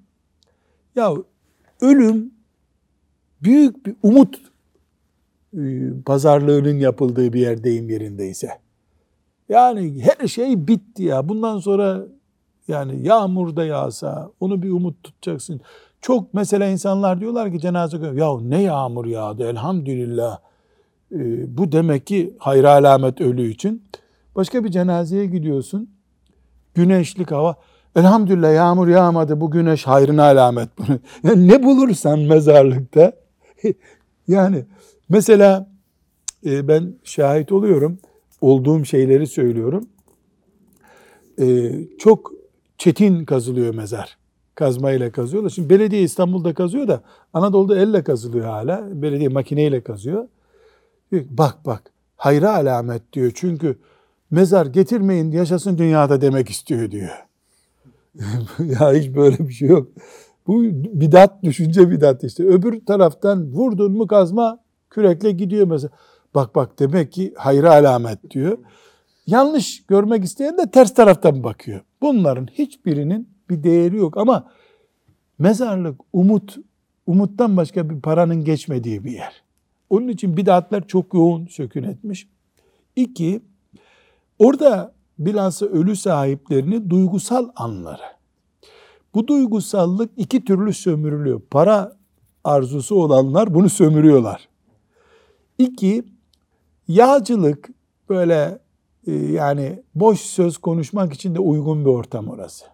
ya 0.95 1.13
ölüm 1.82 2.34
büyük 3.43 3.86
bir 3.86 3.95
umut 4.04 4.41
e, 5.58 5.60
pazarlığının 6.06 6.78
yapıldığı 6.78 7.34
bir 7.34 7.39
yerdeyim 7.39 7.89
yerindeyse. 7.89 8.49
Yani 9.49 10.04
her 10.04 10.28
şey 10.28 10.67
bitti 10.67 11.04
ya. 11.04 11.30
Bundan 11.30 11.60
sonra 11.60 12.06
yani 12.67 13.08
yağmur 13.08 13.56
da 13.56 13.65
yağsa 13.65 14.32
onu 14.39 14.62
bir 14.62 14.69
umut 14.71 15.04
tutacaksın. 15.04 15.62
Çok 16.02 16.34
mesela 16.34 16.67
insanlar 16.67 17.19
diyorlar 17.19 17.52
ki 17.52 17.60
cenaze 17.60 17.97
ya 18.15 18.39
ne 18.41 18.62
yağmur 18.62 19.06
yağdı 19.06 19.49
elhamdülillah. 19.49 20.39
Ee, 21.15 21.58
bu 21.58 21.72
demek 21.72 22.08
ki 22.08 22.34
hayır 22.39 22.63
alamet 22.63 23.22
ölü 23.22 23.50
için. 23.50 23.84
Başka 24.36 24.63
bir 24.63 24.69
cenazeye 24.69 25.26
gidiyorsun. 25.26 25.89
Güneşlik 26.74 27.32
hava. 27.32 27.56
Elhamdülillah 27.95 28.54
yağmur 28.54 28.88
yağmadı 28.88 29.41
bu 29.41 29.52
güneş 29.52 29.88
hayrın 29.88 30.17
alamet. 30.17 30.69
Yani 31.24 31.48
ne 31.48 31.63
bulursan 31.63 32.19
mezarlıkta. 32.19 33.13
yani 34.28 34.65
mesela 35.10 35.69
e, 36.45 36.67
ben 36.67 36.93
şahit 37.04 37.52
oluyorum. 37.52 38.00
Olduğum 38.41 38.86
şeyleri 38.86 39.28
söylüyorum. 39.28 39.88
E, 41.41 41.72
çok 41.98 42.32
çetin 42.78 43.26
kazılıyor 43.26 43.76
mezar. 43.76 44.17
Kazmayla 44.56 45.12
kazıyorlar. 45.12 45.50
Şimdi 45.50 45.69
belediye 45.69 46.02
İstanbul'da 46.02 46.54
kazıyor 46.54 46.88
da 46.88 47.02
Anadolu'da 47.34 47.80
elle 47.80 48.04
kazılıyor 48.04 48.45
hala. 48.45 49.02
Belediye 49.02 49.30
makineyle 49.30 49.82
kazıyor. 49.82 50.28
Bak 51.12 51.65
bak 51.65 51.91
hayra 52.15 52.56
alamet 52.56 53.13
diyor. 53.13 53.32
Çünkü 53.36 53.80
mezar 54.32 54.65
getirmeyin 54.65 55.32
yaşasın 55.32 55.78
dünyada 55.78 56.22
demek 56.22 56.50
istiyor 56.50 56.91
diyor. 56.91 57.26
ya 58.60 58.93
hiç 58.93 59.15
böyle 59.15 59.39
bir 59.39 59.54
şey 59.54 59.67
yok. 59.67 59.91
Bu 60.48 60.63
bidat, 60.74 61.43
düşünce 61.43 61.91
bidat 61.91 62.24
işte. 62.24 62.43
Öbür 62.43 62.86
taraftan 62.86 63.52
vurdun 63.52 63.91
mu 63.91 64.08
kazma 64.08 64.60
kürekle 64.89 65.32
gidiyor 65.32 65.67
mesela. 65.67 65.91
Bak 66.36 66.56
bak 66.56 66.80
demek 66.80 67.12
ki 67.12 67.34
hayra 67.38 67.72
alamet 67.72 68.32
diyor. 68.32 68.58
Yanlış 69.28 69.86
görmek 69.86 70.24
isteyen 70.24 70.58
de 70.58 70.72
ters 70.72 70.93
taraftan 70.93 71.43
bakıyor. 71.43 71.82
Bunların 72.02 72.48
hiçbirinin 72.48 73.30
bir 73.50 73.63
değeri 73.63 73.98
yok 73.98 74.17
ama 74.17 74.52
mezarlık 75.39 76.02
umut, 76.13 76.58
umuttan 77.08 77.58
başka 77.58 77.89
bir 77.89 78.02
paranın 78.02 78.43
geçmediği 78.43 79.04
bir 79.04 79.12
yer. 79.12 79.43
Onun 79.89 80.08
için 80.08 80.38
bidatlar 80.38 80.88
çok 80.88 81.13
yoğun 81.13 81.45
sökün 81.45 81.84
etmiş. 81.84 82.28
İki, 82.95 83.41
orada 84.39 84.93
bilhassa 85.19 85.65
ölü 85.65 85.95
sahiplerinin 85.95 86.89
duygusal 86.89 87.49
anları. 87.56 88.19
Bu 89.13 89.28
duygusallık 89.28 90.12
iki 90.17 90.45
türlü 90.45 90.73
sömürülüyor. 90.73 91.41
Para 91.52 91.97
arzusu 92.43 92.95
olanlar 92.95 93.54
bunu 93.54 93.69
sömürüyorlar. 93.69 94.49
İki, 95.58 96.04
yağcılık 96.88 97.69
böyle 98.10 98.60
e, 99.08 99.12
yani 99.12 99.84
boş 99.95 100.19
söz 100.19 100.58
konuşmak 100.58 101.13
için 101.13 101.36
de 101.36 101.39
uygun 101.39 101.86
bir 101.86 101.89
ortam 101.89 102.30
orası. 102.30 102.65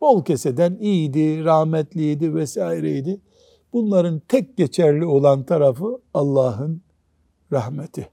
Bol 0.00 0.24
keseden 0.24 0.76
iyiydi, 0.80 1.44
rahmetliydi 1.44 2.34
vesaireydi. 2.34 3.20
Bunların 3.76 4.18
tek 4.28 4.56
geçerli 4.56 5.04
olan 5.04 5.42
tarafı 5.42 6.00
Allah'ın 6.14 6.82
rahmeti. 7.52 8.10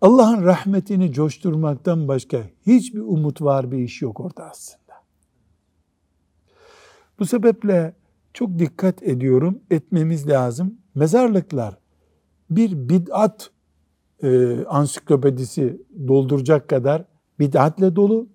Allah'ın 0.00 0.44
rahmetini 0.44 1.12
coşturmaktan 1.12 2.08
başka 2.08 2.42
hiçbir 2.66 3.00
umut 3.00 3.42
var 3.42 3.72
bir 3.72 3.78
iş 3.78 4.02
yok 4.02 4.20
orada 4.20 4.50
aslında. 4.50 4.94
Bu 7.18 7.26
sebeple 7.26 7.94
çok 8.32 8.58
dikkat 8.58 9.02
ediyorum, 9.02 9.60
etmemiz 9.70 10.28
lazım. 10.28 10.78
Mezarlıklar 10.94 11.78
bir 12.50 12.88
bid'at 12.88 13.50
e, 14.22 14.58
ansiklopedisi 14.64 15.82
dolduracak 16.08 16.68
kadar 16.68 17.04
bid'atle 17.38 17.96
dolu. 17.96 18.28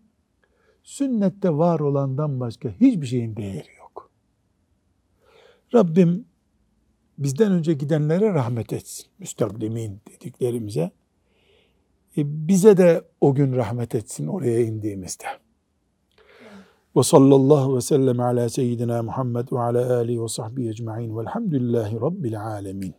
Sünnette 0.83 1.49
var 1.49 1.79
olandan 1.79 2.39
başka 2.39 2.69
hiçbir 2.69 3.07
şeyin 3.07 3.35
değeri 3.35 3.57
yok. 3.57 3.78
Rabbim 5.73 6.25
bizden 7.17 7.51
önce 7.51 7.73
gidenlere 7.73 8.33
rahmet 8.33 8.73
etsin. 8.73 9.05
Müstakdimin 9.19 10.01
dediklerimize. 10.09 10.91
E, 12.17 12.47
bize 12.47 12.77
de 12.77 13.01
o 13.21 13.35
gün 13.35 13.55
rahmet 13.55 13.95
etsin 13.95 14.27
oraya 14.27 14.61
indiğimizde. 14.61 15.25
Ve 16.95 17.03
sallallahu 17.03 17.75
ve 17.75 17.81
sellem 17.81 18.19
ala 18.19 18.49
seyyidina 18.49 19.03
Muhammed 19.03 19.47
ve 19.51 19.59
ala 19.59 19.97
alihi 19.97 20.23
ve 20.23 20.27
sahbihi 20.27 20.69
ecma'in 20.69 21.17
velhamdülillahi 21.17 21.95
rabbil 21.95 22.41
alemin. 22.41 22.95